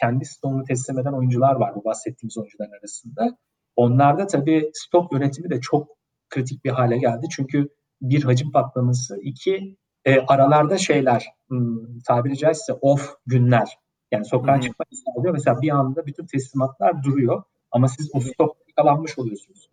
kendi 0.00 0.24
stoğunu 0.24 0.64
teslim 0.64 0.98
eden 0.98 1.12
oyuncular 1.12 1.54
var 1.54 1.74
bu 1.74 1.84
bahsettiğimiz 1.84 2.38
oyuncuların 2.38 2.78
arasında. 2.80 3.38
Onlarda 3.76 4.26
tabii 4.26 4.70
stok 4.74 5.12
yönetimi 5.12 5.50
de 5.50 5.60
çok 5.60 5.88
kritik 6.30 6.64
bir 6.64 6.70
hale 6.70 6.98
geldi. 6.98 7.26
Çünkü 7.30 7.68
bir 8.02 8.24
hacim 8.24 8.52
patlaması, 8.52 9.20
iki 9.22 9.76
e, 10.04 10.20
aralarda 10.20 10.78
şeyler 10.78 11.26
hmm, 11.48 11.98
tabiri 11.98 12.36
caizse 12.36 12.72
off 12.72 13.16
günler. 13.26 13.78
Yani 14.12 14.24
sokağa 14.24 14.54
hmm. 14.54 14.60
çıkmak 14.60 14.88
istiyor. 14.92 15.32
Mesela 15.32 15.62
bir 15.62 15.70
anda 15.70 16.06
bütün 16.06 16.26
teslimatlar 16.26 17.02
duruyor 17.02 17.42
ama 17.70 17.88
siz 17.88 18.10
o 18.14 18.20
stok 18.20 18.56
yakalanmış 18.68 19.18
oluyorsunuz. 19.18 19.70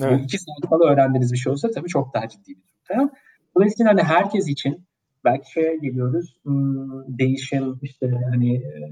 Evet. 0.00 0.20
Bu 0.20 0.24
iki 0.24 0.38
saat 0.38 0.70
kala 0.70 0.92
öğrendiğiniz 0.92 1.32
bir 1.32 1.38
şey 1.38 1.52
olsa 1.52 1.70
tabii 1.70 1.88
çok 1.88 2.14
daha 2.14 2.28
ciddi 2.28 2.50
bir 2.50 2.94
durum. 2.94 3.10
Dolayısıyla 3.56 3.92
hani 3.92 4.02
herkes 4.02 4.48
için 4.48 4.87
belki 5.24 5.52
şeye 5.52 5.76
geliyoruz 5.76 6.36
hmm, 6.42 7.18
değişim 7.18 7.78
işte 7.82 8.10
hani 8.30 8.56
e, 8.56 8.90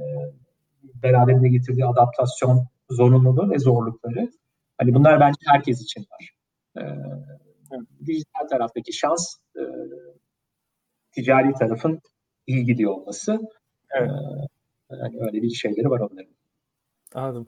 beraberinde 1.02 1.48
getirdiği 1.48 1.86
adaptasyon 1.86 2.66
zorunluluğu 2.90 3.50
ve 3.50 3.58
zorlukları. 3.58 4.30
Hani 4.78 4.94
bunlar 4.94 5.20
bence 5.20 5.38
herkes 5.46 5.82
için 5.82 6.06
var. 6.12 6.30
Ee, 6.78 6.82
dijital 8.06 8.48
taraftaki 8.50 8.92
şans 8.92 9.36
e, 9.56 9.62
ticari 11.12 11.52
tarafın 11.52 12.00
iyi 12.46 12.64
gidiyor 12.64 12.92
olması. 12.92 13.40
Evet. 13.90 14.10
Ee, 14.90 14.96
yani 14.96 15.16
öyle 15.20 15.42
bir 15.42 15.50
şeyleri 15.50 15.90
var 15.90 16.00
onların. 16.00 16.34
Anladım. 17.14 17.46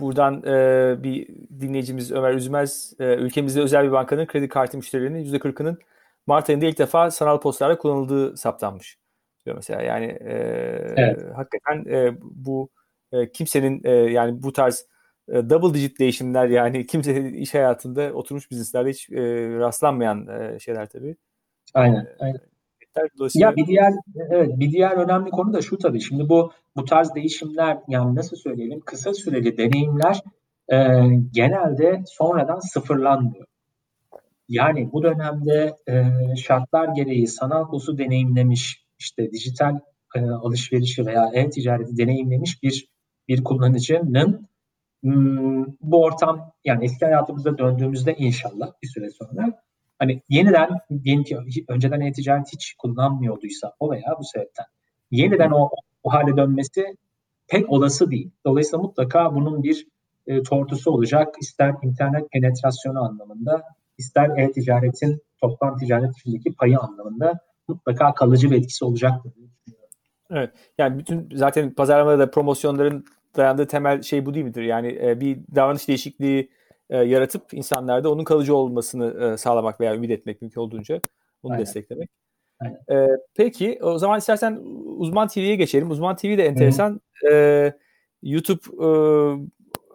Buradan 0.00 0.42
e, 0.46 1.02
bir 1.02 1.28
dinleyicimiz 1.60 2.12
Ömer 2.12 2.34
Üzmez, 2.34 2.94
e, 2.98 3.14
ülkemizde 3.14 3.60
özel 3.60 3.86
bir 3.86 3.92
bankanın 3.92 4.26
kredi 4.26 4.48
kartı 4.48 4.76
müşterilerinin 4.76 5.24
%40'ının 5.24 5.78
Mart 6.26 6.50
ayında 6.50 6.66
ilk 6.66 6.78
defa 6.78 7.10
sanal 7.10 7.40
postalarda 7.40 7.78
kullanıldığı 7.78 8.36
saptanmış. 8.36 8.98
Diyor 9.46 9.56
mesela 9.56 9.82
yani 9.82 10.04
e, 10.04 10.32
evet. 10.96 11.22
hakikaten 11.34 11.84
e, 11.94 12.16
bu 12.20 12.70
e, 13.12 13.32
kimsenin 13.32 13.80
e, 13.84 13.90
yani 13.90 14.42
bu 14.42 14.52
tarz 14.52 14.86
e, 15.28 15.50
double 15.50 15.74
digit 15.74 15.98
değişimler 15.98 16.48
yani 16.48 16.86
kimse 16.86 17.30
iş 17.30 17.54
hayatında 17.54 18.12
oturmuş 18.12 18.50
bizneslerde 18.50 18.90
hiç 18.90 19.10
e, 19.10 19.22
rastlanmayan 19.58 20.26
e, 20.26 20.58
şeyler 20.58 20.88
tabii. 20.88 21.16
Aynen. 21.74 22.04
E, 22.04 22.16
aynen. 22.20 22.40
Ya 23.34 23.56
bir 23.56 23.66
diğer 23.66 23.92
evet 24.30 24.50
bir 24.56 24.70
diğer 24.70 24.96
önemli 24.96 25.30
konu 25.30 25.52
da 25.52 25.62
şu 25.62 25.78
tabii. 25.78 26.00
Şimdi 26.00 26.28
bu 26.28 26.52
bu 26.76 26.84
tarz 26.84 27.14
değişimler 27.14 27.78
yani 27.88 28.14
nasıl 28.14 28.36
söyleyelim 28.36 28.80
kısa 28.80 29.14
süreli 29.14 29.56
deneyimler 29.56 30.20
e, 30.68 30.76
genelde 31.30 32.02
sonradan 32.06 32.58
sıfırlanmıyor. 32.58 33.46
Yani 34.52 34.92
bu 34.92 35.02
dönemde 35.02 35.76
e, 35.88 36.04
şartlar 36.36 36.88
gereği 36.88 37.26
sanal 37.26 37.64
kosu 37.64 37.98
deneyimlemiş, 37.98 38.86
işte 38.98 39.32
dijital 39.32 39.80
e, 40.16 40.20
alışverişi 40.20 41.06
veya 41.06 41.30
e-ticareti 41.34 41.96
deneyimlemiş 41.96 42.62
bir 42.62 42.88
bir 43.28 43.44
kullanıcının 43.44 44.48
hmm, 45.02 45.64
bu 45.80 46.02
ortam 46.02 46.52
yani 46.64 46.84
eski 46.84 47.04
hayatımıza 47.04 47.58
döndüğümüzde 47.58 48.14
inşallah 48.14 48.72
bir 48.82 48.88
süre 48.88 49.10
sonra 49.10 49.62
hani 49.98 50.22
yeniden 50.28 50.68
diyelim 51.04 51.24
ki 51.24 51.38
önceden 51.68 52.00
e-ticaret 52.00 52.52
hiç 52.52 52.74
kullanmıyorduysa 52.78 53.72
o 53.80 53.90
veya 53.90 54.16
bu 54.18 54.24
sebepten 54.24 54.66
yeniden 55.10 55.50
o, 55.50 55.70
o 56.02 56.12
hale 56.12 56.36
dönmesi 56.36 56.96
pek 57.48 57.70
olası 57.70 58.10
değil. 58.10 58.30
Dolayısıyla 58.46 58.82
mutlaka 58.82 59.34
bunun 59.34 59.62
bir 59.62 59.86
e, 60.26 60.42
tortusu 60.42 60.90
olacak. 60.90 61.34
İster 61.40 61.74
internet 61.82 62.30
penetrasyonu 62.30 63.04
anlamında 63.04 63.62
ister 63.98 64.38
e-ticaretin 64.38 65.22
toplam 65.40 65.78
ticaret 65.78 66.16
içindeki 66.16 66.54
payı 66.54 66.78
anlamında 66.78 67.38
mutlaka 67.68 68.14
kalıcı 68.14 68.50
bir 68.50 68.56
etkisi 68.56 68.84
olacaktır. 68.84 69.32
Evet. 70.30 70.50
Yani 70.78 70.98
bütün 70.98 71.28
zaten 71.34 71.74
pazarlamada 71.74 72.18
da 72.18 72.30
promosyonların 72.30 73.04
dayandığı 73.36 73.66
temel 73.66 74.02
şey 74.02 74.26
bu 74.26 74.34
değil 74.34 74.46
midir? 74.46 74.62
Yani 74.62 74.98
e, 75.02 75.20
bir 75.20 75.38
davranış 75.54 75.88
değişikliği 75.88 76.50
e, 76.90 76.96
yaratıp 76.96 77.54
insanlarda 77.54 78.12
onun 78.12 78.24
kalıcı 78.24 78.56
olmasını 78.56 79.24
e, 79.24 79.36
sağlamak 79.36 79.80
veya 79.80 79.94
ümit 79.94 80.10
etmek 80.10 80.42
mümkün 80.42 80.60
olduğunca 80.60 81.00
onu 81.42 81.52
Aynen. 81.52 81.66
desteklemek. 81.66 82.10
Aynen. 82.60 83.04
E, 83.04 83.08
peki 83.34 83.78
o 83.82 83.98
zaman 83.98 84.18
istersen 84.18 84.60
Uzman 84.96 85.28
TV'ye 85.28 85.56
geçelim. 85.56 85.90
Uzman 85.90 86.16
TV 86.16 86.38
de 86.38 86.46
enteresan. 86.46 87.00
E, 87.30 87.72
YouTube 88.22 88.86
e, 88.86 88.88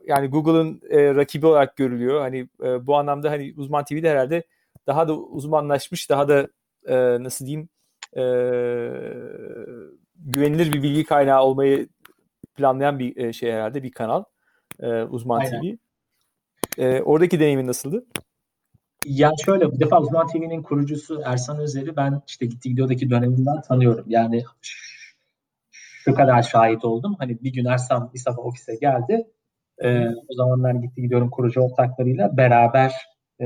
yani 0.08 0.28
Google'ın 0.28 0.82
e, 0.90 1.16
rakibi 1.16 1.46
olarak 1.46 1.76
görülüyor. 1.76 2.22
Hani 2.22 2.50
e, 2.64 2.88
bu 2.88 2.98
anlamda 2.98 3.32
hani 3.32 3.54
Uzman 3.58 3.86
TV'de 3.86 4.10
herhalde 4.10 4.44
daha 4.88 5.08
da 5.08 5.18
uzmanlaşmış, 5.18 6.10
daha 6.10 6.28
da 6.28 6.48
e, 6.86 7.24
nasıl 7.24 7.46
diyeyim 7.46 7.70
e, 8.16 8.22
güvenilir 10.16 10.74
bir 10.74 10.84
bilgi 10.84 11.04
kaynağı 11.04 11.44
olmayı 11.44 11.88
planlayan 12.56 13.00
bir 13.00 13.18
e, 13.18 13.34
şey 13.34 13.52
herhalde 13.52 13.84
bir 13.84 13.92
kanal. 13.92 14.24
E, 14.80 15.04
Uzman 15.04 15.40
Aynen. 15.40 15.62
TV. 15.62 15.66
E, 16.82 17.02
oradaki 17.02 17.40
deneyimin 17.40 17.68
nasıldı? 17.68 18.06
Ya 19.06 19.32
şöyle 19.46 19.72
bir 19.72 19.80
defa 19.80 20.02
Uzman 20.02 20.28
TV'nin 20.28 20.64
kurucusu 20.64 21.22
Ersan 21.26 21.60
Özer'i 21.60 21.96
ben 21.96 22.22
işte 22.28 22.46
Gitti 22.46 22.70
Gidiyor'daki 22.70 23.10
döneminden 23.10 23.62
tanıyorum. 23.62 24.06
Yani 24.08 24.44
şu 26.08 26.14
kadar 26.16 26.44
şahit 26.44 26.86
oldum. 26.86 27.16
Hani 27.20 27.44
bir 27.44 27.54
gün 27.54 27.66
Ersan 27.66 28.12
bir 28.14 28.20
sabah 28.20 28.46
ofise 28.46 28.76
geldi. 28.76 29.28
Ee, 29.84 30.08
o 30.28 30.34
zamanlar 30.36 30.74
Gitti 30.74 31.02
Gidiyor'un 31.02 31.30
kurucu 31.30 31.62
ortaklarıyla 31.62 32.38
beraber 32.38 32.94
e, 33.42 33.46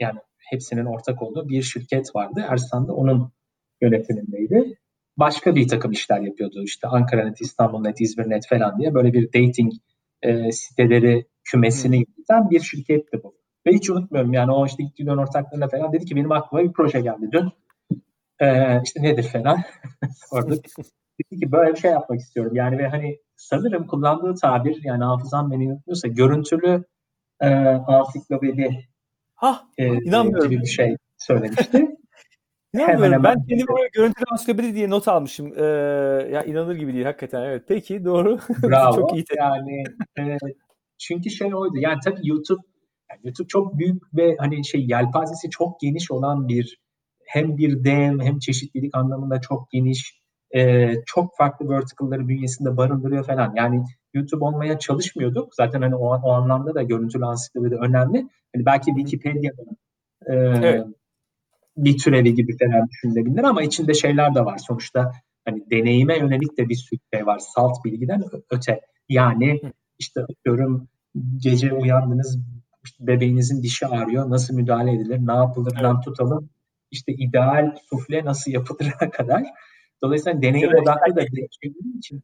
yani 0.00 0.18
hepsinin 0.38 0.84
ortak 0.84 1.22
olduğu 1.22 1.48
bir 1.48 1.62
şirket 1.62 2.14
vardı. 2.16 2.44
Ersan 2.48 2.88
da 2.88 2.92
onun 2.92 3.32
yönetimindeydi. 3.80 4.78
Başka 5.16 5.54
bir 5.54 5.68
takım 5.68 5.92
işler 5.92 6.20
yapıyordu. 6.20 6.62
İşte 6.62 6.88
Ankara.net, 6.88 7.40
İstanbul.net, 7.40 8.00
İzmir.net 8.00 8.48
falan 8.48 8.78
diye 8.78 8.94
böyle 8.94 9.12
bir 9.12 9.26
dating 9.26 9.72
e, 10.22 10.52
siteleri 10.52 11.26
kümesini 11.44 11.96
yöneten 11.96 12.50
bir 12.50 12.60
şirketti 12.60 13.20
bu. 13.22 13.34
Ve 13.66 13.72
hiç 13.72 13.90
unutmuyorum 13.90 14.32
yani 14.32 14.52
o 14.52 14.66
işte 14.66 14.82
ilk 14.82 15.06
dön 15.06 15.16
ortaklarına 15.16 15.68
falan 15.68 15.92
dedi 15.92 16.04
ki 16.04 16.16
benim 16.16 16.32
aklıma 16.32 16.64
bir 16.64 16.72
proje 16.72 17.00
geldi 17.00 17.28
dün. 17.32 17.52
Ee, 18.40 18.82
işte 18.84 19.02
nedir 19.02 19.22
falan 19.22 19.58
sorduk. 20.30 20.64
dedi 21.20 21.40
ki 21.40 21.52
böyle 21.52 21.72
bir 21.72 21.78
şey 21.78 21.90
yapmak 21.90 22.20
istiyorum. 22.20 22.56
Yani 22.56 22.78
ve 22.78 22.88
hani 22.88 23.18
sanırım 23.36 23.86
kullandığı 23.86 24.34
tabir 24.34 24.80
yani 24.84 25.04
hafızam 25.04 25.50
beni 25.50 25.72
unutmuyorsa 25.72 26.08
görüntülü 26.08 26.84
e, 27.40 27.48
ansiklopedi 27.66 28.88
ha, 29.34 29.62
e, 29.78 29.86
inanmıyorum. 29.86 30.50
gibi 30.50 30.62
bir 30.62 30.66
şey 30.66 30.96
söylemişti. 31.18 31.88
İnanmıyorum. 32.74 33.04
Hemen 33.04 33.24
ben 33.24 33.46
kendimi 33.46 33.72
oraya 33.72 33.88
görüntülü 33.92 34.24
ansiklopedi 34.30 34.74
diye 34.74 34.90
not 34.90 35.08
almışım. 35.08 35.52
Ee, 35.56 35.62
ya 36.32 36.42
inanılır 36.42 36.76
gibi 36.76 36.94
değil 36.94 37.04
hakikaten. 37.04 37.42
Evet. 37.42 37.62
Peki 37.68 38.04
doğru. 38.04 38.38
Bravo. 38.62 38.94
çok 38.94 39.14
iyi. 39.14 39.24
Yani 39.36 39.84
e, 40.18 40.36
çünkü 40.98 41.30
şey 41.30 41.54
oydu. 41.54 41.76
Yani 41.76 41.98
tabii 42.04 42.28
YouTube 42.28 42.62
yani 43.10 43.20
YouTube 43.24 43.48
çok 43.48 43.78
büyük 43.78 44.02
ve 44.14 44.36
hani 44.38 44.64
şey 44.64 44.86
yelpazesi 44.86 45.50
çok 45.50 45.80
geniş 45.80 46.10
olan 46.10 46.48
bir 46.48 46.78
hem 47.26 47.56
bir 47.56 47.84
dev 47.84 48.20
hem 48.20 48.38
çeşitlilik 48.38 48.94
anlamında 48.96 49.40
çok 49.40 49.70
geniş 49.70 50.20
e, 50.56 50.92
çok 51.06 51.36
farklı 51.36 51.68
vertical'ları 51.68 52.28
bünyesinde 52.28 52.76
barındırıyor 52.76 53.24
falan. 53.24 53.54
Yani 53.56 53.84
YouTube 54.14 54.44
olmaya 54.44 54.78
çalışmıyorduk. 54.78 55.54
Zaten 55.54 55.82
hani 55.82 55.94
o, 55.94 56.08
o 56.08 56.30
anlamda 56.30 56.74
da 56.74 56.82
görüntülü 56.82 57.24
ansiklopedi 57.24 57.74
önemli. 57.74 58.28
Hani 58.54 58.66
belki 58.66 58.94
Wikipedia'nın 58.94 59.76
e, 60.26 60.34
evet. 60.34 60.86
bir 61.76 61.98
türevi 61.98 62.34
gibi 62.34 62.56
falan 62.58 62.88
düşünülebilir 62.88 63.44
ama 63.44 63.62
içinde 63.62 63.94
şeyler 63.94 64.34
de 64.34 64.44
var. 64.44 64.58
Sonuçta 64.58 65.12
hani 65.44 65.70
deneyime 65.70 66.18
yönelik 66.18 66.58
de 66.58 66.68
bir 66.68 66.74
sürü 66.74 67.00
şey 67.14 67.26
var. 67.26 67.38
Salt 67.38 67.84
bilgiden 67.84 68.22
öte. 68.50 68.80
Yani 69.08 69.60
işte 69.98 70.20
diyorum 70.44 70.88
gece 71.36 71.72
uyandınız 71.72 72.38
işte 72.84 73.06
bebeğinizin 73.06 73.62
dişi 73.62 73.86
ağrıyor. 73.86 74.30
Nasıl 74.30 74.54
müdahale 74.54 74.92
edilir? 74.92 75.18
Ne 75.22 75.34
yapılır? 75.34 75.78
Evet. 75.80 76.04
tutalım. 76.04 76.50
İşte 76.90 77.12
ideal 77.12 77.76
sufle 77.90 78.24
nasıl 78.24 78.50
yapılır'a 78.50 79.10
kadar. 79.10 79.44
Dolayısıyla 80.02 80.42
deneyim 80.42 80.70
evet, 80.70 80.82
odaklı 80.82 81.16
da 81.16 81.22
için 81.98 82.22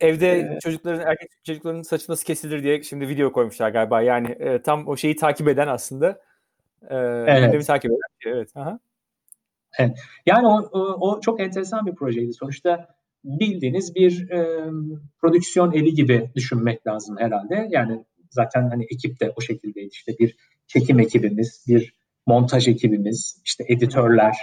Evde 0.00 0.30
ee, 0.30 0.58
çocukların 0.60 1.06
erkek 1.06 1.30
çocukların 1.44 1.82
saçı 1.82 2.12
nasıl 2.12 2.24
kesilir 2.24 2.62
diye 2.62 2.82
şimdi 2.82 3.08
video 3.08 3.32
koymuşlar 3.32 3.70
galiba. 3.70 4.02
Yani 4.02 4.28
e, 4.28 4.62
tam 4.62 4.88
o 4.88 4.96
şeyi 4.96 5.16
takip 5.16 5.48
eden 5.48 5.68
aslında. 5.68 6.20
E, 6.82 6.96
evet. 7.26 7.66
takip 7.66 7.90
eden. 7.90 8.00
Şey, 8.18 8.32
evet. 8.32 8.56
Aha. 8.56 8.78
evet. 9.78 9.98
Yani 10.26 10.46
o, 10.46 10.70
o, 10.80 11.20
çok 11.20 11.40
enteresan 11.40 11.86
bir 11.86 11.94
projeydi. 11.94 12.32
Sonuçta 12.32 12.88
bildiğiniz 13.24 13.94
bir 13.94 14.30
e, 14.30 14.70
prodüksiyon 15.20 15.72
evi 15.72 15.94
gibi 15.94 16.30
düşünmek 16.34 16.86
lazım 16.86 17.16
herhalde. 17.18 17.68
Yani 17.70 18.04
zaten 18.30 18.68
hani 18.68 18.84
ekip 18.84 19.20
de 19.20 19.32
o 19.36 19.40
şekildeydi. 19.40 19.88
İşte 19.92 20.12
bir 20.18 20.36
çekim 20.66 21.00
ekibimiz, 21.00 21.64
bir 21.68 21.94
montaj 22.26 22.68
ekibimiz, 22.68 23.40
işte 23.44 23.64
editörler, 23.68 24.36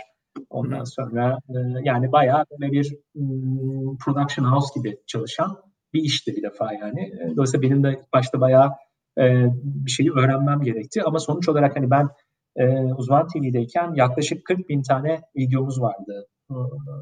ondan 0.49 0.83
sonra 0.83 1.39
e, 1.49 1.57
yani 1.83 2.11
bayağı 2.11 2.45
böyle 2.51 2.71
bir 2.71 2.95
um, 3.15 3.97
production 3.97 4.45
house 4.45 4.79
gibi 4.79 4.97
çalışan 5.07 5.57
bir 5.93 6.01
işti 6.01 6.35
bir 6.35 6.43
defa 6.43 6.73
yani. 6.73 7.01
E, 7.01 7.35
dolayısıyla 7.35 7.61
benim 7.61 7.83
de 7.83 8.01
başta 8.13 8.41
bayağı 8.41 8.71
e, 9.17 9.45
bir 9.63 9.91
şeyi 9.91 10.11
öğrenmem 10.11 10.61
gerekti. 10.61 11.03
Ama 11.03 11.19
sonuç 11.19 11.49
olarak 11.49 11.75
hani 11.75 11.89
ben 11.91 12.09
e, 12.55 12.65
Uzman 12.83 13.27
TV'deyken 13.27 13.93
yaklaşık 13.95 14.45
40 14.45 14.69
bin 14.69 14.81
tane 14.81 15.21
videomuz 15.35 15.81
vardı. 15.81 16.27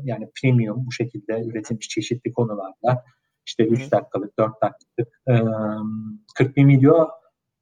Yani 0.04 0.30
premium 0.42 0.86
bu 0.86 0.92
şekilde 0.92 1.44
üretilmiş 1.46 1.88
çeşitli 1.88 2.34
konularda 2.34 3.04
işte 3.46 3.64
3 3.64 3.92
dakikalık, 3.92 4.40
4 4.40 4.52
dakikalık 4.62 5.10
e, 5.28 5.34
40 6.38 6.58
bin 6.58 6.68
video 6.68 7.10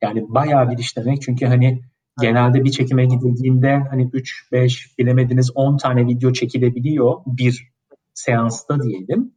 yani 0.04 0.26
bayağı 0.30 0.70
bir 0.70 0.78
işlemek. 0.78 1.22
Çünkü 1.22 1.46
hani 1.46 1.82
genelde 2.22 2.64
bir 2.64 2.72
çekime 2.72 3.06
gidildiğinde 3.06 3.84
hani 3.90 4.10
3, 4.14 4.52
5 4.52 4.98
bilemediniz 4.98 5.52
10 5.56 5.78
tane 5.78 6.08
video 6.08 6.34
çekilebiliyor 6.34 7.14
bir 7.26 7.72
seansta 8.14 8.84
diyelim. 8.84 9.32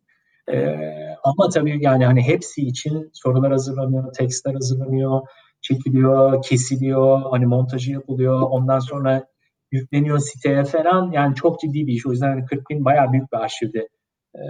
Ee, 0.52 0.76
ama 1.24 1.48
tabii 1.54 1.78
yani 1.84 2.06
hani 2.06 2.22
hepsi 2.22 2.62
için 2.62 3.10
sorular 3.12 3.52
hazırlanıyor, 3.52 4.12
tekstler 4.12 4.54
hazırlanıyor, 4.54 5.20
çekiliyor, 5.60 6.42
kesiliyor, 6.42 7.22
hani 7.30 7.46
montajı 7.46 7.92
yapılıyor. 7.92 8.42
Ondan 8.42 8.78
sonra 8.78 9.26
yükleniyor 9.72 10.18
siteye 10.18 10.64
falan. 10.64 11.10
Yani 11.12 11.34
çok 11.34 11.60
ciddi 11.60 11.86
bir 11.86 11.92
iş. 11.92 12.06
O 12.06 12.10
yüzden 12.10 12.28
hani 12.28 12.44
40 12.44 12.70
bin 12.70 12.84
bayağı 12.84 13.12
büyük 13.12 13.32
bir 13.32 13.38
arşivdi 13.38 13.88
ee, 14.34 14.40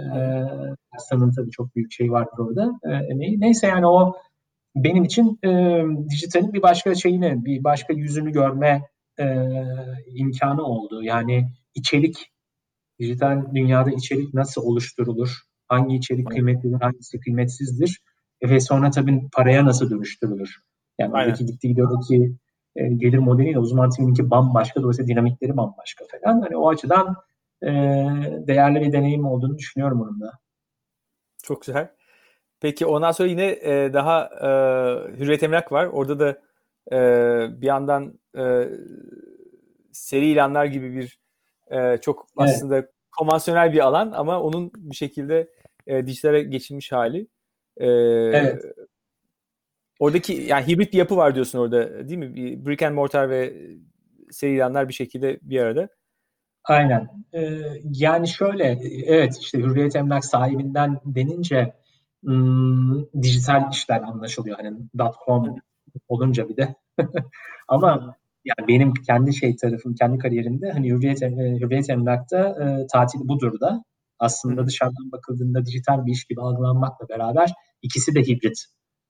Hasan'ın 0.91 1.31
tabii 1.31 1.51
çok 1.51 1.75
büyük 1.75 1.91
şey 1.91 2.11
vardır 2.11 2.37
orada. 2.39 2.71
Ee, 2.85 3.39
neyse 3.39 3.67
yani 3.67 3.87
o 3.87 4.15
benim 4.75 5.03
için 5.03 5.39
e, 5.43 5.81
dijitalin 6.09 6.53
bir 6.53 6.61
başka 6.61 6.95
şeyini, 6.95 7.45
bir 7.45 7.63
başka 7.63 7.93
yüzünü 7.93 8.31
görme 8.31 8.81
e, 9.19 9.25
imkanı 10.07 10.63
oldu. 10.63 11.03
Yani 11.03 11.49
içerik, 11.75 12.31
dijital 12.99 13.55
dünyada 13.55 13.91
içerik 13.91 14.33
nasıl 14.33 14.61
oluşturulur? 14.61 15.37
Hangi 15.67 15.95
içerik 15.95 16.29
kıymetlidir, 16.29 16.81
hangisi 16.81 17.19
kıymetsizdir? 17.19 18.01
E, 18.41 18.49
ve 18.49 18.59
sonra 18.59 18.91
tabii 18.91 19.21
paraya 19.33 19.65
nasıl 19.65 19.89
dönüştürülür? 19.89 20.55
Yani 20.99 21.13
Aynen. 21.13 21.25
oradaki 21.25 21.45
gittiği 21.45 21.67
gidiyor'daki 21.67 22.35
e, 22.75 22.87
gelir 22.87 23.17
modeliyle 23.17 23.59
uzman 23.59 23.89
timinki 23.89 24.29
bambaşka, 24.29 24.81
dolayısıyla 24.81 25.07
dinamikleri 25.07 25.57
bambaşka 25.57 26.05
falan. 26.11 26.41
Hani 26.41 26.57
o 26.57 26.69
açıdan 26.69 27.15
e, 27.63 27.67
değerli 28.47 28.81
bir 28.81 28.91
deneyim 28.91 29.25
olduğunu 29.25 29.57
düşünüyorum 29.57 30.01
onun 30.01 30.21
da. 30.21 30.31
Çok 31.43 31.61
güzel. 31.61 31.91
Peki 32.61 32.85
ondan 32.85 33.11
sonra 33.11 33.29
yine 33.29 33.45
e, 33.45 33.93
daha 33.93 34.23
e, 34.25 34.47
Hürriyet 35.17 35.43
Emlak 35.43 35.71
var. 35.71 35.85
Orada 35.85 36.19
da 36.19 36.41
e, 36.91 37.61
bir 37.61 37.67
yandan 37.67 38.19
e, 38.37 38.69
seri 39.91 40.25
ilanlar 40.25 40.65
gibi 40.65 40.95
bir 40.95 41.19
e, 41.71 41.97
çok 41.97 42.27
evet. 42.39 42.49
aslında 42.49 42.87
konvansiyonel 43.17 43.73
bir 43.73 43.79
alan 43.79 44.11
ama 44.11 44.41
onun 44.41 44.71
bir 44.75 44.95
şekilde 44.95 45.49
e, 45.87 46.07
dijitale 46.07 46.43
geçilmiş 46.43 46.91
hali. 46.91 47.27
E, 47.77 47.87
evet. 47.87 48.65
Oradaki 49.99 50.33
yani 50.33 50.67
hibrit 50.67 50.93
bir 50.93 50.97
yapı 50.97 51.17
var 51.17 51.35
diyorsun 51.35 51.59
orada 51.59 52.09
değil 52.09 52.19
mi? 52.19 52.35
Bir 52.35 52.65
brick 52.65 52.83
and 52.83 52.95
mortar 52.95 53.29
ve 53.29 53.53
seri 54.31 54.51
ilanlar 54.51 54.87
bir 54.87 54.93
şekilde 54.93 55.39
bir 55.41 55.59
arada. 55.59 55.89
Aynen. 56.63 57.09
Ee, 57.33 57.59
yani 57.83 58.27
şöyle, 58.27 58.79
evet 59.05 59.37
işte 59.41 59.57
Hürriyet 59.57 59.95
Emlak 59.95 60.25
sahibinden 60.25 60.99
denince 61.05 61.73
ım, 62.27 63.09
dijital 63.21 63.71
işler 63.71 64.01
anlaşılıyor. 64.01 64.57
Hani 64.57 64.77
.com 65.25 65.55
olunca 66.07 66.49
bir 66.49 66.57
de. 66.57 66.75
Ama 67.67 68.15
yani 68.45 68.67
benim 68.67 68.93
kendi 68.93 69.33
şey 69.33 69.55
tarafım, 69.55 69.95
kendi 69.95 70.17
kariyerimde 70.17 70.71
hani 70.71 70.89
Hürriyet, 70.89 71.21
Hürriyet 71.21 71.89
Emlak'ta 71.89 72.39
e, 72.49 72.87
tatil 72.93 73.19
budur 73.19 73.59
da 73.59 73.83
aslında 74.19 74.67
dışarıdan 74.67 75.11
bakıldığında 75.11 75.65
dijital 75.65 76.05
bir 76.05 76.11
iş 76.11 76.25
gibi 76.25 76.41
algılanmakla 76.41 77.09
beraber 77.09 77.53
ikisi 77.81 78.15
de 78.15 78.21
hibrit 78.21 78.65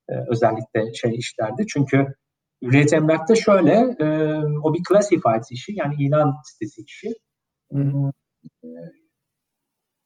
e, 0.08 0.12
özellikle 0.28 0.94
şey 0.94 1.14
işlerdi. 1.14 1.66
Çünkü 1.68 2.14
Hürriyet 2.62 2.92
Emlak'ta 2.92 3.34
şöyle, 3.34 3.72
e, 4.00 4.06
o 4.62 4.74
bir 4.74 4.82
classified 4.88 5.44
işi 5.50 5.72
yani 5.76 5.94
ilan 5.98 6.34
sitesi 6.44 6.82
işi. 6.82 7.08
Hı 7.72 8.12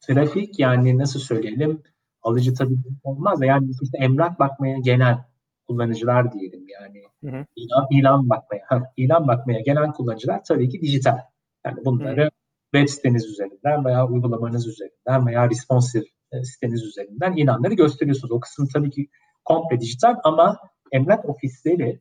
trafik 0.01 0.59
yani 0.59 0.99
nasıl 0.99 1.21
söyleyelim 1.21 1.83
alıcı 2.27 2.55
tabii 2.55 2.77
olmaz 3.05 3.41
da 3.41 3.47
yani 3.47 3.71
işte 3.83 3.99
emlak 3.99 4.39
bakmaya 4.39 4.79
gelen 4.79 5.25
kullanıcılar 5.69 6.33
diyelim 6.33 6.67
yani 6.69 7.03
hı 7.25 7.39
hı. 7.39 7.47
ilan, 7.57 7.87
ilan 7.91 8.29
bakmaya 8.29 8.63
ilan 8.97 9.29
bakmaya 9.29 9.61
gelen 9.61 9.93
kullanıcılar 9.93 10.45
tabii 10.45 10.69
ki 10.69 10.81
dijital. 10.81 11.19
Yani 11.67 11.85
bunları 11.85 12.25
hı. 12.25 12.31
web 12.75 12.89
siteniz 12.89 13.27
üzerinden 13.27 13.85
veya 13.85 14.09
uygulamanız 14.09 14.67
üzerinden 14.67 15.27
veya 15.27 15.51
responsive 15.51 16.05
e, 16.33 16.45
siteniz 16.45 16.83
üzerinden 16.83 17.37
ilanları 17.37 17.75
gösteriyorsunuz. 17.75 18.33
O 18.33 18.41
kısım 18.41 18.69
tabii 18.73 18.91
ki 18.91 19.09
komple 19.45 19.81
dijital 19.81 20.17
ama 20.25 20.59
emlak 20.93 21.29
ofisleri 21.29 22.01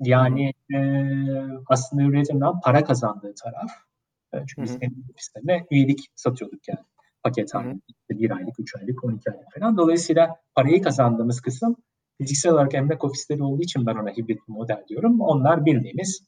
yani 0.00 0.52
e, 0.74 0.78
aslında 1.66 2.02
üretimden 2.02 2.60
para 2.64 2.84
kazandığı 2.84 3.34
taraf. 3.34 3.70
E, 4.34 4.38
çünkü 4.46 4.62
biz 4.62 4.74
emlak 4.80 5.10
ofislerine 5.10 5.66
üyelik 5.70 6.00
satıyorduk 6.14 6.68
yani 6.68 6.84
paket 7.24 7.54
halinde. 7.54 7.80
İşte 7.88 8.22
bir 8.22 8.30
aylık, 8.30 8.60
üç 8.60 8.76
aylık, 8.76 9.04
on 9.04 9.14
iki 9.14 9.30
aylık 9.30 9.46
falan. 9.58 9.76
Dolayısıyla 9.76 10.36
parayı 10.54 10.82
kazandığımız 10.82 11.40
kısım 11.40 11.76
fiziksel 12.18 12.52
olarak 12.52 12.74
emlak 12.74 13.04
ofisleri 13.04 13.42
olduğu 13.42 13.62
için 13.62 13.86
ben 13.86 13.94
ona 13.94 14.10
hibrit 14.10 14.48
bir 14.48 14.52
model 14.52 14.84
diyorum. 14.88 15.20
Onlar 15.20 15.66
bildiğimiz 15.66 16.26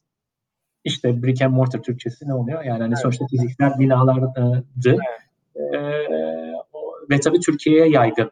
işte 0.84 1.22
brick 1.22 1.42
and 1.42 1.54
mortar 1.54 1.82
Türkçesi 1.82 2.28
ne 2.28 2.34
oluyor? 2.34 2.64
Yani 2.64 2.78
hani 2.78 2.88
evet. 2.88 2.98
sonuçta 3.02 3.26
fiziksel 3.26 3.78
binalardı. 3.78 4.64
Evet. 4.86 5.00
Ee, 5.56 6.16
ve 7.10 7.20
tabii 7.20 7.40
Türkiye'ye 7.40 7.88
yaygın 7.88 8.30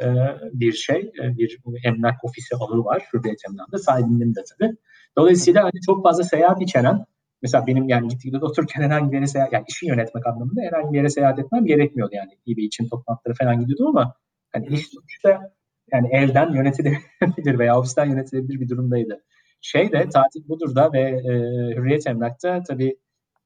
e, 0.00 0.06
bir 0.52 0.72
şey, 0.72 1.12
e, 1.22 1.38
bir 1.38 1.58
emlak 1.84 2.24
ofisi 2.24 2.56
ağı 2.56 2.84
var 2.84 3.04
Hürriyet 3.12 3.40
Emlak'ta 3.48 3.78
sahibinden 3.78 4.34
de 4.34 4.40
tabii. 4.58 4.76
Dolayısıyla 5.18 5.64
hani 5.64 5.80
çok 5.86 6.02
fazla 6.02 6.24
seyahat 6.24 6.62
içeren 6.62 7.04
Mesela 7.42 7.66
benim 7.66 7.88
yani 7.88 8.08
gittiğimde 8.08 8.44
otururken 8.44 8.82
herhangi 8.82 9.12
bir 9.12 9.16
yere 9.16 9.26
seyahat, 9.26 9.52
yani 9.52 9.64
işi 9.68 9.86
yönetmek 9.86 10.26
anlamında 10.26 10.60
herhangi 10.60 10.92
bir 10.92 10.98
yere 10.98 11.08
seyahat 11.08 11.38
etmem 11.38 11.66
gerekmiyordu 11.66 12.14
yani. 12.14 12.30
eBay 12.48 12.64
için 12.64 12.88
toplantılara 12.88 13.34
falan 13.34 13.60
gidiyordum 13.60 13.86
ama 13.86 14.14
hani 14.52 14.66
iş 14.66 14.88
sonuçta 14.88 15.52
yani 15.92 16.08
evden 16.12 16.52
yönetilebilir 16.52 17.58
veya 17.58 17.78
ofisten 17.78 18.10
yönetilebilir 18.10 18.60
bir 18.60 18.68
durumdaydı. 18.68 19.22
Şey 19.60 19.92
de 19.92 20.08
tatil 20.08 20.48
budur 20.48 20.74
da 20.74 20.92
ve 20.92 21.00
e, 21.00 21.32
Hürriyet 21.76 22.06
Emlak'ta 22.06 22.62
tabii 22.62 22.96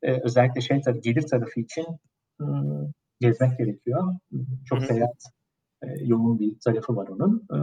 e, 0.03 0.21
özellikle 0.23 0.61
şey 0.61 0.81
tabii 0.81 1.01
gelir 1.01 1.23
tarafı 1.23 1.61
için 1.61 1.87
hmm, 2.39 2.93
gezmek 3.21 3.59
gerekiyor. 3.59 4.15
Çok 4.69 4.83
seyahat 4.83 5.23
e, 5.83 5.87
yoğun 6.05 6.39
bir 6.39 6.59
tarafı 6.65 6.97
var 6.97 7.09
onun. 7.09 7.47
E, 7.53 7.59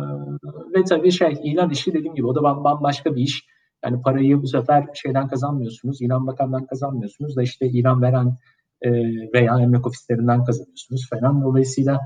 ve 0.80 0.84
tabii 0.84 1.12
şey 1.12 1.40
ilan 1.44 1.70
işi 1.70 1.94
dediğim 1.94 2.16
gibi 2.16 2.28
o 2.28 2.36
da 2.36 2.44
bambaşka 2.44 3.16
bir 3.16 3.22
iş. 3.22 3.46
Yani 3.86 4.02
parayı 4.02 4.42
bu 4.42 4.48
sefer 4.48 4.86
şeyden 4.94 5.28
kazanmıyorsunuz, 5.28 6.02
İlan 6.02 6.28
Bakan'dan 6.28 6.66
kazanmıyorsunuz 6.66 7.36
da 7.36 7.44
işte 7.44 7.68
İlan 7.68 8.02
veren 8.02 8.38
e, 8.82 8.92
veya 9.34 9.60
emlak 9.60 9.88
ofislerinden 9.88 10.44
kazanıyorsunuz 10.44 11.10
falan. 11.10 11.42
Dolayısıyla 11.42 12.00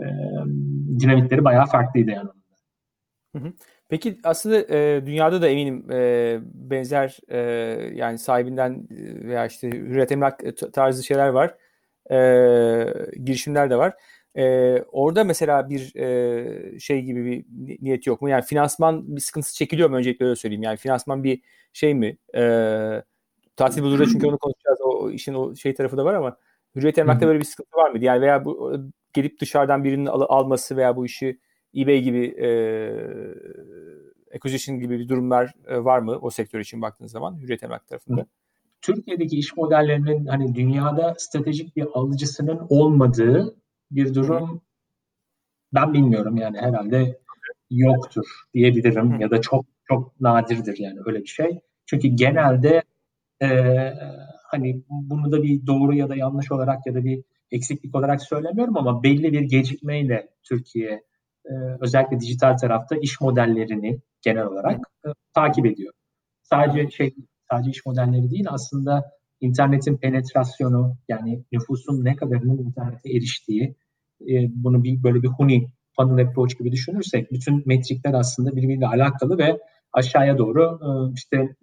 e, 0.00 0.04
dinamikleri 1.00 1.44
bayağı 1.44 1.66
farklıydı 1.66 2.10
yani. 2.10 2.28
Peki 3.88 4.18
aslında 4.24 4.74
e, 4.74 5.06
dünyada 5.06 5.42
da 5.42 5.48
eminim 5.48 5.90
e, 5.90 6.38
benzer 6.44 7.18
e, 7.28 7.38
yani 7.94 8.18
sahibinden 8.18 8.86
veya 9.24 9.46
işte 9.46 9.70
hürriyet 9.70 10.12
emlak 10.12 10.40
tarzı 10.72 11.04
şeyler 11.04 11.28
var. 11.28 11.54
E, 12.10 12.16
girişimler 13.24 13.70
de 13.70 13.76
var. 13.76 13.94
Ee, 14.38 14.84
orada 14.92 15.24
mesela 15.24 15.70
bir 15.70 15.96
e, 15.96 16.78
şey 16.78 17.02
gibi 17.02 17.44
bir 17.48 17.78
niyet 17.82 18.06
yok 18.06 18.22
mu? 18.22 18.28
Yani 18.28 18.42
finansman 18.42 19.16
bir 19.16 19.20
sıkıntısı 19.20 19.54
çekiliyor 19.54 19.90
mu? 19.90 19.96
Öncelikle 19.96 20.24
öyle 20.24 20.36
söyleyeyim. 20.36 20.62
Yani 20.62 20.76
finansman 20.76 21.24
bir 21.24 21.42
şey 21.72 21.94
mi? 21.94 22.16
E, 22.34 22.42
tatil 23.56 23.82
bulurda 23.82 24.06
çünkü 24.06 24.26
onu 24.26 24.38
konuşacağız. 24.38 24.78
O 24.84 25.10
işin 25.10 25.34
o 25.34 25.54
şey 25.54 25.74
tarafı 25.74 25.96
da 25.96 26.04
var 26.04 26.14
ama 26.14 26.36
Hürriyet 26.76 26.98
Emlak'ta 26.98 27.26
böyle 27.26 27.38
bir 27.38 27.44
sıkıntı 27.44 27.76
var 27.76 27.90
mı? 27.90 28.04
Yani 28.04 28.20
veya 28.20 28.44
bu 28.44 28.76
gelip 29.12 29.40
dışarıdan 29.40 29.84
birinin 29.84 30.06
al- 30.06 30.26
alması 30.28 30.76
veya 30.76 30.96
bu 30.96 31.06
işi 31.06 31.40
eBay 31.76 32.02
gibi 32.02 32.26
e, 32.26 32.48
acquisition 34.34 34.78
gibi 34.78 34.98
bir 34.98 35.08
durumlar 35.08 35.54
e, 35.66 35.84
var 35.84 35.98
mı 35.98 36.18
o 36.22 36.30
sektör 36.30 36.60
için 36.60 36.82
baktığınız 36.82 37.12
zaman 37.12 37.40
Hürriyet 37.40 37.62
Emlak 37.62 37.88
tarafında? 37.88 38.26
Türkiye'deki 38.82 39.38
iş 39.38 39.56
modellerinin 39.56 40.26
hani 40.26 40.54
dünyada 40.54 41.14
stratejik 41.18 41.76
bir 41.76 41.86
alıcısının 41.94 42.66
olmadığı 42.68 43.54
bir 43.90 44.14
durum 44.14 44.62
ben 45.74 45.92
bilmiyorum 45.92 46.36
yani 46.36 46.58
herhalde 46.58 47.18
yoktur 47.70 48.26
diyebilirim 48.54 49.20
ya 49.20 49.30
da 49.30 49.40
çok 49.40 49.66
çok 49.88 50.20
nadirdir 50.20 50.78
yani 50.78 50.98
öyle 51.06 51.18
bir 51.18 51.26
şey. 51.26 51.60
Çünkü 51.86 52.08
genelde 52.08 52.82
e, 53.42 53.48
hani 54.44 54.82
bunu 54.88 55.32
da 55.32 55.42
bir 55.42 55.66
doğru 55.66 55.94
ya 55.94 56.08
da 56.08 56.16
yanlış 56.16 56.52
olarak 56.52 56.86
ya 56.86 56.94
da 56.94 57.04
bir 57.04 57.24
eksiklik 57.50 57.94
olarak 57.94 58.22
söylemiyorum 58.22 58.76
ama 58.76 59.02
belli 59.02 59.32
bir 59.32 59.40
gecikmeyle 59.40 60.28
Türkiye 60.42 61.04
e, 61.44 61.52
özellikle 61.80 62.20
dijital 62.20 62.56
tarafta 62.56 62.96
iş 62.96 63.20
modellerini 63.20 64.00
genel 64.22 64.44
olarak 64.44 64.80
e, 65.06 65.08
takip 65.34 65.66
ediyor. 65.66 65.92
Sadece 66.42 66.90
şey 66.90 67.14
sadece 67.50 67.70
iş 67.70 67.86
modelleri 67.86 68.30
değil 68.30 68.46
aslında 68.48 69.17
internetin 69.40 69.96
penetrasyonu 69.96 70.96
yani 71.08 71.44
nüfusun 71.52 72.04
ne 72.04 72.16
kadarının 72.16 72.58
internete 72.58 73.10
eriştiği 73.10 73.76
e, 74.20 74.34
bunu 74.50 74.84
bir 74.84 75.02
böyle 75.02 75.22
bir 75.22 75.28
huni 75.28 75.66
funnel 75.96 76.26
approach 76.26 76.58
gibi 76.58 76.72
düşünürsek 76.72 77.32
bütün 77.32 77.62
metrikler 77.66 78.14
aslında 78.14 78.56
birbiriyle 78.56 78.86
alakalı 78.86 79.38
ve 79.38 79.58
aşağıya 79.92 80.38
doğru 80.38 80.78
e, 80.82 80.88
işte 81.14 81.56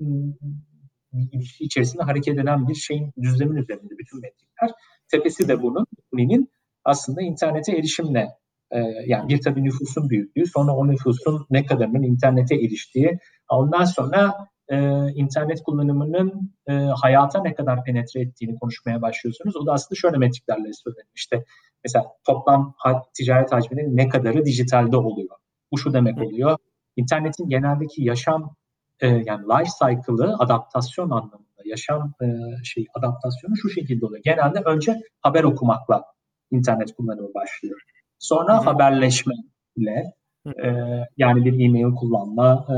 bir 1.14 1.30
ilişki 1.32 1.64
içerisinde 1.64 2.04
hareket 2.04 2.38
eden 2.40 2.68
bir 2.68 2.76
şeyin 2.76 3.14
düzlemin 3.22 3.56
üzerinde 3.56 3.98
bütün 3.98 4.22
metrikler. 4.22 4.72
Tepesi 5.12 5.48
de 5.48 5.62
bunun, 5.62 5.86
Huni'nin 6.12 6.50
aslında 6.84 7.22
internete 7.22 7.78
erişimle 7.78 8.28
e, 8.72 8.80
yani 9.08 9.30
bir 9.30 9.42
tabii 9.42 9.64
nüfusun 9.64 10.10
büyüklüğü, 10.10 10.46
sonra 10.46 10.76
o 10.76 10.88
nüfusun 10.88 11.46
ne 11.50 11.66
kadarının 11.66 12.04
internete 12.04 12.56
eriştiği, 12.56 13.20
ondan 13.50 13.84
sonra 13.84 14.34
e, 14.70 14.78
internet 15.14 15.64
kullanımının 15.64 16.54
e, 16.68 16.74
hayata 16.74 17.42
ne 17.42 17.56
kadar 17.56 17.84
penetre 17.84 18.22
ettiğini 18.22 18.60
konuşmaya 18.60 19.02
başlıyorsunuz. 19.02 19.56
O 19.56 19.66
da 19.66 19.74
aslında 19.74 20.00
şöyle 20.00 20.18
metriklerle 20.18 20.74
söyleniyor. 20.74 21.08
İşte 21.16 21.44
mesela 21.84 22.06
toplam 22.24 22.76
ticaret 23.14 23.52
hacminin 23.52 23.98
ne 23.98 24.10
kadarı 24.10 24.46
dijitalde 24.46 24.98
oluyor. 24.98 25.36
Bu 25.72 25.78
şu 25.78 25.94
demek 25.94 26.18
oluyor. 26.18 26.58
İnternetin 26.96 27.50
geneldeki 27.50 28.04
yaşam 28.04 28.56
e, 29.00 29.08
yani 29.08 29.44
life 29.44 29.72
cycle'ı 29.80 30.36
adaptasyon 30.40 31.10
anlamında 31.10 31.62
yaşam 31.66 32.14
e, 32.22 32.26
şey 32.64 32.86
adaptasyonu 32.94 33.58
şu 33.58 33.70
şekilde 33.70 34.06
oluyor. 34.06 34.22
Genelde 34.24 34.60
önce 34.60 35.02
haber 35.22 35.44
okumakla 35.44 36.04
internet 36.52 36.96
kullanımı 36.96 37.34
başlıyor. 37.34 37.82
Sonra 38.20 38.58
Hı-hı. 38.58 38.64
haberleşme 38.64 39.34
ile 39.76 40.14
e, 40.48 40.70
yani 41.18 41.46
bir 41.46 41.66
e-mail 41.66 41.96
kullanma 41.96 42.66
e, 42.70 42.76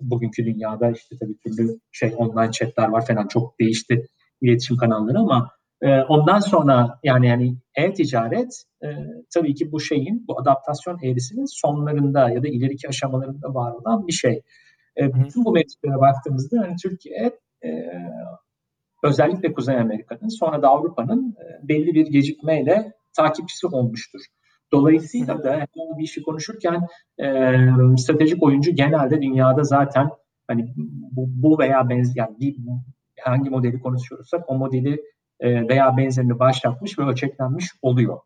bugünkü 0.00 0.44
dünyada 0.44 0.90
işte 0.90 1.16
tabii 1.20 1.38
türlü 1.38 1.78
şey 1.92 2.14
online 2.16 2.50
chatler 2.50 2.88
var 2.88 3.06
falan 3.06 3.26
çok 3.26 3.60
değişti 3.60 4.06
iletişim 4.40 4.76
kanalları 4.76 5.18
ama 5.18 5.50
e, 5.82 6.00
ondan 6.00 6.38
sonra 6.38 6.98
yani 7.04 7.26
yani 7.26 7.56
e-ticaret 7.74 8.64
e, 8.84 8.88
tabii 9.34 9.54
ki 9.54 9.72
bu 9.72 9.80
şeyin 9.80 10.24
bu 10.28 10.40
adaptasyon 10.40 10.98
eğrisinin 11.02 11.60
sonlarında 11.60 12.30
ya 12.30 12.42
da 12.42 12.48
ileriki 12.48 12.88
aşamalarında 12.88 13.54
var 13.54 13.72
olan 13.72 14.06
bir 14.06 14.12
şey. 14.12 14.42
E, 15.00 15.14
bütün 15.14 15.44
bu 15.44 15.52
metriklere 15.52 16.00
baktığımızda 16.00 16.56
yani 16.56 16.76
Türkiye 16.82 17.38
e, 17.64 17.68
özellikle 19.02 19.52
Kuzey 19.52 19.76
Amerika'nın 19.76 20.28
sonra 20.28 20.62
da 20.62 20.68
Avrupa'nın 20.68 21.36
e, 21.38 21.68
belli 21.68 21.94
bir 21.94 22.06
gecikmeyle 22.06 22.92
takipçisi 23.16 23.66
olmuştur. 23.66 24.20
Dolayısıyla 24.72 25.44
da 25.44 25.66
bir 25.98 26.02
işi 26.02 26.22
konuşurken 26.22 26.86
e, 27.18 27.26
stratejik 27.98 28.42
oyuncu 28.42 28.70
genelde 28.70 29.22
dünyada 29.22 29.64
zaten 29.64 30.08
hani 30.48 30.74
bu, 30.76 31.26
bu 31.28 31.58
veya 31.58 31.88
benzer 31.88 32.12
yani 32.16 32.36
bir, 32.40 32.56
hangi 33.20 33.50
modeli 33.50 33.80
konuşuyorsak 33.80 34.50
o 34.50 34.54
modeli 34.58 35.02
e, 35.40 35.68
veya 35.68 35.96
benzerini 35.96 36.38
başlatmış 36.38 36.98
ve 36.98 37.02
ölçeklenmiş 37.02 37.66
oluyor. 37.82 38.18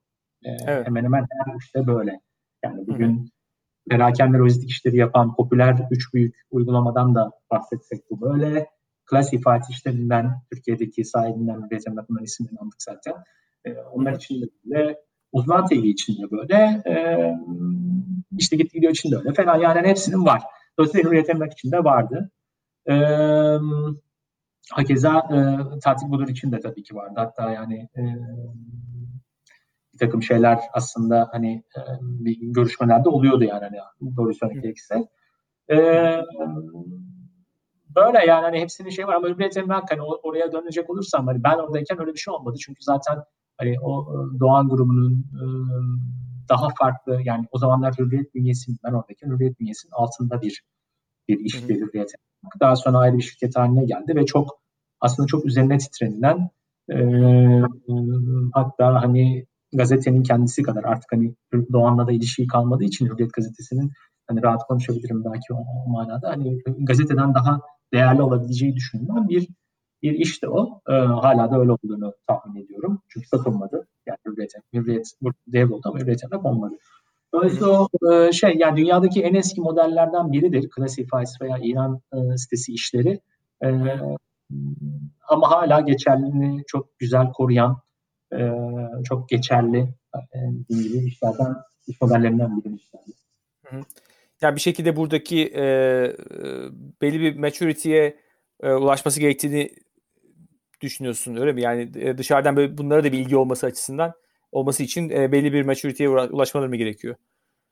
E, 0.45 0.51
evet. 0.67 0.87
Hemen 0.87 1.05
hemen 1.05 1.21
her 1.21 1.55
işte 1.59 1.87
böyle. 1.87 2.21
Yani 2.65 2.87
bugün 2.87 3.17
Hı-hı. 3.17 3.27
perakende 3.91 4.39
lojistik 4.39 4.71
işleri 4.71 4.97
yapan 4.97 5.35
popüler 5.35 5.89
üç 5.91 6.15
büyük 6.15 6.35
uygulamadan 6.51 7.15
da 7.15 7.31
bahsetsek 7.51 8.11
bu 8.11 8.21
böyle. 8.21 8.67
Classified 9.11 9.63
işlerinden 9.71 10.33
Türkiye'deki 10.53 11.05
sahibinden 11.05 11.69
üretim 11.71 11.97
bakımından 11.97 12.25
isimlerini 12.25 12.59
aldık 12.59 12.83
zaten. 12.83 13.15
E, 13.65 13.75
onlar 13.75 14.13
için 14.13 14.43
de 14.43 14.47
böyle 14.65 15.04
uzman 15.35 15.67
TV 15.67 15.73
için 15.73 16.23
de 16.23 16.31
böyle 16.31 16.83
e, 16.87 16.95
işte 18.39 18.57
git 18.57 18.73
gidiyor 18.73 18.93
için 18.93 19.11
de 19.11 19.17
öyle 19.17 19.33
falan 19.33 19.59
yani 19.59 19.89
hepsinin 19.89 20.27
var. 20.27 20.43
Dolayısıyla 20.79 21.11
üretim 21.11 21.45
için 21.45 21.73
de 21.73 21.85
vardı. 21.85 22.31
E, 22.91 22.95
Hakeza 24.71 25.19
e, 25.19 25.39
tatil 25.79 26.11
budur 26.11 26.29
için 26.29 26.53
de 26.53 26.61
tabii 26.61 26.83
ki 26.83 26.95
vardı. 26.95 27.15
Hatta 27.17 27.51
yani 27.51 27.89
e, 27.97 28.03
bir 29.93 29.99
takım 29.99 30.23
şeyler 30.23 30.59
aslında 30.73 31.29
hani 31.33 31.65
e, 31.77 31.81
bir 32.01 32.39
görüşmelerde 32.41 33.09
oluyordu 33.09 33.45
yani 33.45 33.61
hani 34.01 34.17
doğru 34.17 34.35
söylemek 34.35 34.63
gerekirse. 34.63 35.09
E, 35.71 35.77
böyle 37.97 38.19
yani 38.27 38.43
hani 38.43 38.61
hepsinin 38.61 38.91
şey 38.91 39.07
var 39.07 39.15
ama 39.15 39.29
Hürriyet 39.29 39.57
Emlak 39.57 39.91
hani 39.91 40.03
oraya 40.03 40.53
dönecek 40.53 40.91
olursam 40.91 41.27
hani 41.27 41.45
ben 41.45 41.59
oradayken 41.59 42.01
öyle 42.01 42.13
bir 42.13 42.19
şey 42.19 42.35
olmadı. 42.35 42.57
Çünkü 42.61 42.83
zaten 42.83 43.19
hani 43.59 43.77
o 43.81 44.03
e, 44.03 44.41
Doğan 44.41 44.69
grubunun 44.69 45.13
e, 45.13 45.45
daha 46.49 46.69
farklı 46.79 47.21
yani 47.25 47.47
o 47.53 47.59
zamanlar 47.59 47.95
Hürriyet 47.99 48.35
bünyesinin 48.35 48.79
ben 48.85 48.93
oradaki 48.93 49.27
Hürriyet 49.27 49.61
bünyesinin 49.61 49.93
altında 49.93 50.43
bir 50.43 50.63
bir 51.29 51.39
iş 51.39 51.69
bir 51.69 51.81
Hürriyet. 51.81 52.13
Daha 52.61 52.77
sonra 52.77 52.99
ayrı 52.99 53.19
bir 53.19 53.23
şirket 53.23 53.57
haline 53.57 53.85
geldi 53.85 54.17
ve 54.17 54.27
çok 54.27 54.61
aslında 55.01 55.27
çok 55.27 55.47
üzerine 55.47 55.79
titrenilen 55.79 56.51
e, 56.91 56.99
hatta 58.55 59.03
hani 59.03 59.47
gazetenin 59.73 60.23
kendisi 60.23 60.63
kadar 60.63 60.85
artık 60.85 61.13
hani 61.13 61.35
Doğan'la 61.73 62.07
da 62.07 62.13
ilişiği 62.13 62.49
kalmadığı 62.49 62.85
için 62.85 63.07
Hürriyet 63.07 63.33
gazetesinin 63.33 63.93
hani 64.27 64.43
rahat 64.43 64.67
konuşabilirim 64.67 65.25
belki 65.25 65.55
o, 65.55 65.57
o 65.57 65.91
manada. 65.91 66.31
Hani 66.31 66.59
gazeteden 66.79 67.35
daha 67.35 67.61
değerli 67.93 68.23
olabileceği 68.23 68.75
düşünülen 68.75 69.29
bir 69.29 69.49
bir 70.05 70.15
işte 70.15 70.49
o. 70.49 70.81
E, 70.89 70.93
hala 70.93 71.51
da 71.51 71.59
öyle 71.61 71.73
olduğunu 71.73 72.15
tahmin 72.27 72.65
ediyorum. 72.65 73.03
Çünkü 73.09 73.29
satılmadı. 73.29 73.87
Yani 74.07 74.19
Hürriyet, 74.27 74.53
Hürriyet 74.73 75.07
devroldu 75.47 75.89
ama 75.89 75.99
Hürriyet'e 75.99 76.37
konmadı. 76.37 76.75
Dolayısıyla 77.35 77.81
o 77.81 77.89
e, 78.13 78.33
şey 78.33 78.55
yani 78.57 78.77
dünyadaki 78.77 79.23
en 79.23 79.35
eski 79.35 79.61
modellerden 79.61 80.33
biridir. 80.33 80.71
Classifieds 80.77 81.41
veya 81.41 81.59
İran 81.63 82.01
e, 82.13 82.37
sitesi 82.37 82.73
işleri. 82.73 83.21
E, 83.65 83.69
ama 85.29 85.51
hala 85.51 85.81
geçerliliğini 85.81 86.63
çok 86.67 86.99
güzel 86.99 87.33
koruyan, 87.33 87.81
e, 88.33 88.51
çok 89.05 89.29
geçerli 89.29 89.79
e, 90.15 90.39
gibi 90.69 91.07
işlerden, 91.07 91.55
iş 91.87 92.01
modellerinden 92.01 92.65
biri 92.65 92.75
işlerdi. 92.75 93.11
Yani 94.41 94.57
bir 94.57 94.61
şekilde 94.61 94.97
buradaki 94.97 95.53
e, 95.57 95.65
belli 97.03 97.21
bir 97.21 97.39
maturity'ye 97.39 98.17
e, 98.63 98.73
ulaşması 98.73 99.21
gerektiğini 99.21 99.71
düşünüyorsun 100.81 101.37
öyle 101.37 101.53
mi? 101.53 101.63
Yani 101.63 101.91
e, 101.95 102.19
dışarıdan 102.19 102.57
böyle 102.57 102.79
bunlara 102.79 103.05
da 103.05 103.13
bilgi 103.13 103.37
olması 103.37 103.67
açısından 103.67 104.13
olması 104.53 104.83
için 104.83 105.11
e, 105.11 105.33
belli 105.33 105.53
bir 105.53 105.65
maturity'ye 105.65 106.09
ulaşmaları 106.09 106.69
mı 106.69 106.77
gerekiyor? 106.77 107.17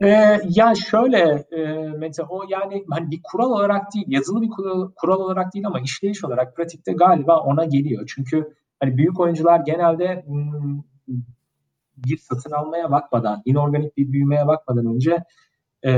Ee, 0.03 0.41
ya 0.49 0.75
şöyle 0.75 1.45
e, 1.51 1.89
Mete 1.89 2.23
o 2.23 2.43
yani 2.49 2.85
hani 2.91 3.11
bir 3.11 3.21
kural 3.23 3.51
olarak 3.51 3.95
değil 3.95 4.07
yazılı 4.09 4.43
bir 4.43 4.51
kural, 4.51 4.91
kural 4.97 5.21
olarak 5.21 5.55
değil 5.55 5.67
ama 5.67 5.81
işleyiş 5.81 6.25
olarak 6.25 6.57
pratikte 6.57 6.93
galiba 6.93 7.41
ona 7.41 7.65
geliyor. 7.65 8.13
Çünkü 8.15 8.55
hani 8.81 8.97
büyük 8.97 9.21
oyuncular 9.21 9.61
genelde 9.61 10.25
hmm, 10.27 10.83
bir 11.97 12.19
satın 12.19 12.51
almaya 12.51 12.91
bakmadan, 12.91 13.43
inorganik 13.45 13.97
bir 13.97 14.13
büyümeye 14.13 14.47
bakmadan 14.47 14.87
önce 14.87 15.25
e, 15.83 15.93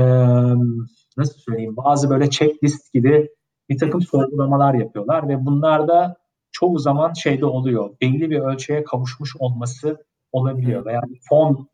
nasıl 1.17 1.39
söyleyeyim 1.39 1.77
bazı 1.77 2.09
böyle 2.09 2.29
checklist 2.29 2.93
gibi 2.93 3.29
bir 3.69 3.77
takım 3.77 4.01
sorgulamalar 4.01 4.73
yapıyorlar 4.73 5.29
ve 5.29 5.45
bunlar 5.45 5.87
da 5.87 6.15
çoğu 6.55 6.79
zaman 6.79 7.13
şeyde 7.13 7.45
oluyor. 7.45 7.95
Belli 8.01 8.29
bir 8.29 8.39
ölçüye 8.39 8.83
kavuşmuş 8.83 9.35
olması 9.39 10.05
olabiliyor 10.31 10.85
veya 10.85 11.01
bir 11.01 11.19
fon 11.29 11.69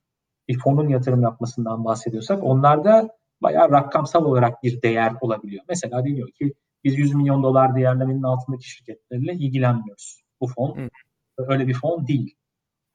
bir 0.48 0.60
fonun 0.60 0.90
yatırım 0.90 1.22
yapmasından 1.22 1.86
bahsediyorsak 1.86 2.44
onlarda 2.44 3.10
bayağı 3.42 3.72
rakamsal 3.72 4.26
olarak 4.26 4.64
bir 4.64 4.82
değer 4.82 5.14
olabiliyor. 5.22 5.64
Mesela 5.70 6.06
diyor 6.06 6.32
ki 6.32 6.54
biz 6.84 6.98
100 6.98 7.16
milyon 7.16 7.44
dolar 7.44 7.76
değerlemenin 7.76 8.24
altındaki 8.24 8.70
şirketlerle 8.70 9.34
ilgilenmiyoruz. 9.34 10.22
Bu 10.42 10.48
fon 10.48 10.78
Hı. 10.78 10.90
öyle 11.38 11.68
bir 11.68 11.74
fon 11.74 12.08
değil. 12.08 12.36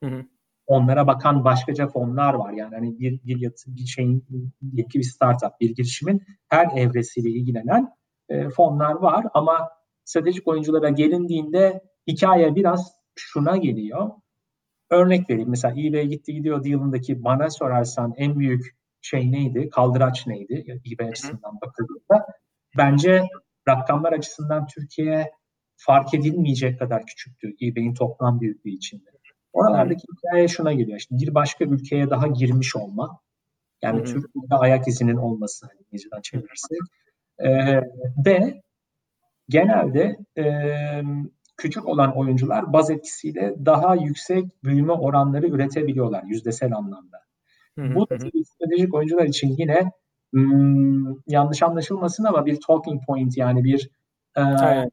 Hı 0.04 0.10
hı 0.10 0.24
onlara 0.66 1.06
bakan 1.06 1.44
başkaca 1.44 1.88
fonlar 1.88 2.34
var. 2.34 2.52
Yani 2.52 2.74
hani 2.74 2.98
bir, 2.98 3.20
bir, 3.24 3.40
yatı, 3.40 3.76
bir 3.76 3.86
şeyin, 3.86 4.20
ki 4.90 4.98
bir 4.98 5.02
startup, 5.02 5.60
bir 5.60 5.74
girişimin 5.74 6.22
her 6.48 6.66
evresiyle 6.76 7.30
ilgilenen 7.30 7.88
e, 8.28 8.48
fonlar 8.48 8.94
var. 8.94 9.26
Ama 9.34 9.68
stratejik 10.06 10.48
oyunculara 10.48 10.88
gelindiğinde 10.88 11.80
hikaye 12.06 12.54
biraz 12.54 12.92
şuna 13.14 13.56
geliyor. 13.56 14.10
Örnek 14.90 15.30
vereyim. 15.30 15.50
Mesela 15.50 15.80
eBay 15.80 16.06
gitti 16.06 16.34
gidiyor 16.34 16.64
deal'ındaki 16.64 17.24
bana 17.24 17.50
sorarsan 17.50 18.14
en 18.16 18.38
büyük 18.38 18.76
şey 19.00 19.32
neydi? 19.32 19.70
Kaldıraç 19.70 20.26
neydi? 20.26 20.64
Yani 20.66 20.80
eBay 20.92 21.08
açısından 21.08 21.60
bakıldığında. 21.60 22.26
Bence 22.76 23.22
rakamlar 23.68 24.12
açısından 24.12 24.66
Türkiye 24.66 25.30
fark 25.76 26.14
edilmeyecek 26.14 26.78
kadar 26.78 27.06
küçüktü 27.06 27.54
eBay'in 27.62 27.94
toplam 27.94 28.40
büyüklüğü 28.40 28.70
içinde. 28.70 29.10
Oralardaki 29.52 30.04
hikaye 30.16 30.48
şuna 30.48 30.72
geliyor. 30.72 30.98
İşte 30.98 31.16
bir 31.18 31.34
başka 31.34 31.64
ülkeye 31.64 32.10
daha 32.10 32.26
girmiş 32.26 32.76
olma. 32.76 33.20
Yani. 33.82 34.04
Türkiye'de 34.04 34.54
ayak 34.54 34.88
izinin 34.88 35.16
olması 35.16 35.66
hani 35.66 36.22
çevirirsek. 36.22 36.78
Ee, 37.38 37.80
ve 38.26 38.62
genelde 39.48 40.16
e, 40.38 40.44
küçük 41.56 41.86
olan 41.88 42.16
oyuncular 42.16 42.72
baz 42.72 42.90
etkisiyle 42.90 43.54
daha 43.64 43.94
yüksek 43.94 44.64
büyüme 44.64 44.92
oranları 44.92 45.46
üretebiliyorlar 45.46 46.22
yüzdesel 46.22 46.76
anlamda. 46.76 47.26
Bu 47.76 48.06
stratejik 48.44 48.94
oyuncular 48.94 49.24
için 49.24 49.54
yine 49.58 49.90
hmm, 50.32 51.14
yanlış 51.26 51.62
anlaşılmasın 51.62 52.24
ama 52.24 52.46
bir 52.46 52.60
talking 52.66 53.06
point 53.06 53.36
yani 53.36 53.64
bir 53.64 53.90
e, 54.36 54.40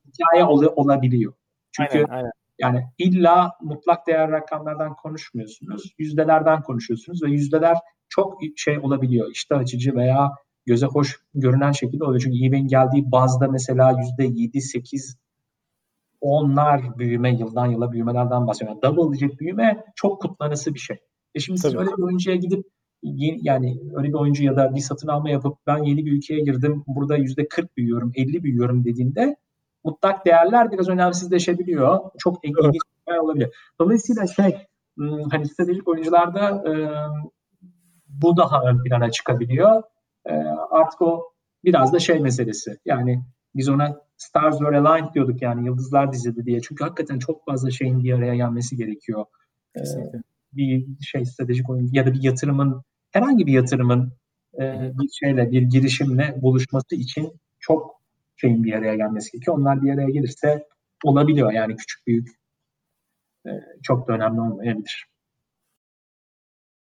hikaye 0.07 0.45
ol- 0.45 0.73
olabiliyor. 0.75 1.33
Çünkü 1.71 1.97
aynen, 1.97 2.09
aynen. 2.09 2.31
Yani 2.59 2.83
illa 2.97 3.51
mutlak 3.61 4.07
değer 4.07 4.31
rakamlardan 4.31 4.95
konuşmuyorsunuz. 4.95 5.93
Yüzdelerden 5.97 6.61
konuşuyorsunuz 6.61 7.23
ve 7.23 7.29
yüzdeler 7.29 7.77
çok 8.09 8.39
şey 8.55 8.79
olabiliyor. 8.79 9.31
İşte 9.31 9.55
açıcı 9.55 9.95
veya 9.95 10.31
göze 10.65 10.85
hoş 10.85 11.19
görünen 11.35 11.71
şekilde 11.71 12.03
oluyor. 12.03 12.21
Çünkü 12.21 12.45
eBay'in 12.45 12.67
geldiği 12.67 13.11
bazda 13.11 13.47
mesela 13.47 13.95
yüzde 13.99 14.41
yedi, 14.41 14.61
sekiz, 14.61 15.17
onlar 16.21 16.97
büyüme, 16.97 17.35
yıldan 17.35 17.65
yıla 17.65 17.91
büyümelerden 17.91 18.47
bahsediyor. 18.47 18.71
Yani 18.71 18.81
double 18.81 19.17
digit 19.17 19.39
büyüme 19.39 19.83
çok 19.95 20.21
kutlanısı 20.21 20.73
bir 20.73 20.79
şey. 20.79 20.97
E 21.35 21.39
şimdi 21.39 21.61
Tabii. 21.61 21.71
siz 21.71 21.79
öyle 21.79 21.97
bir 21.97 22.03
oyuncuya 22.03 22.35
gidip 22.35 22.65
yani 23.41 23.81
öyle 23.95 24.07
bir 24.07 24.13
oyuncu 24.13 24.43
ya 24.43 24.55
da 24.55 24.75
bir 24.75 24.79
satın 24.79 25.07
alma 25.07 25.29
yapıp 25.29 25.57
ben 25.67 25.83
yeni 25.83 26.05
bir 26.05 26.11
ülkeye 26.11 26.39
girdim 26.39 26.83
burada 26.87 27.17
yüzde 27.17 27.47
40 27.47 27.77
büyüyorum, 27.77 28.11
50 28.15 28.43
büyüyorum 28.43 28.85
dediğinde 28.85 29.35
mutlak 29.83 30.25
değerler 30.25 30.71
biraz 30.71 30.89
önemsizleşebiliyor. 30.89 31.99
Çok 32.17 32.45
ilginç 32.45 32.77
evet. 33.07 33.21
olabilir. 33.21 33.49
Dolayısıyla 33.79 34.27
şey 34.27 34.57
hmm, 34.97 35.29
hani 35.31 35.47
stratejik 35.47 35.87
oyuncularda 35.87 36.63
e, 36.69 36.73
bu 38.07 38.37
daha 38.37 38.63
ön 38.63 38.83
plana 38.83 39.11
çıkabiliyor. 39.11 39.83
E, 40.25 40.33
artık 40.71 41.01
o 41.01 41.33
biraz 41.63 41.93
da 41.93 41.99
şey 41.99 42.19
meselesi. 42.19 42.77
Yani 42.85 43.23
biz 43.55 43.69
ona 43.69 44.01
Stars 44.17 44.57
Were 44.57 44.77
Aligned 44.77 45.13
diyorduk 45.13 45.41
yani 45.41 45.65
yıldızlar 45.65 46.13
dizildi 46.13 46.45
diye. 46.45 46.61
Çünkü 46.61 46.83
hakikaten 46.83 47.19
çok 47.19 47.45
fazla 47.45 47.71
şeyin 47.71 48.03
bir 48.03 48.13
araya 48.13 48.35
gelmesi 48.35 48.77
gerekiyor. 48.77 49.25
E, 49.75 49.81
bir 50.53 50.85
şey 51.01 51.25
stratejik 51.25 51.69
oyun 51.69 51.89
ya 51.91 52.05
da 52.05 52.13
bir 52.13 52.23
yatırımın 52.23 52.83
herhangi 53.11 53.47
bir 53.47 53.53
yatırımın 53.53 54.13
e, 54.59 54.91
bir 54.99 55.09
şeyle 55.09 55.51
bir 55.51 55.61
girişimle 55.61 56.35
buluşması 56.41 56.95
için 56.95 57.33
çok 57.59 58.01
şeyin 58.35 58.63
bir 58.63 58.73
araya 58.73 58.95
gelmesi 58.95 59.31
gerekiyor. 59.31 59.57
Onlar 59.57 59.81
bir 59.81 59.93
araya 59.93 60.09
gelirse 60.09 60.67
olabiliyor 61.03 61.51
yani 61.51 61.75
küçük 61.75 62.07
büyük 62.07 62.29
e, 63.45 63.49
çok 63.83 64.07
da 64.07 64.13
önemli 64.13 64.41
olmayabilir. 64.41 65.12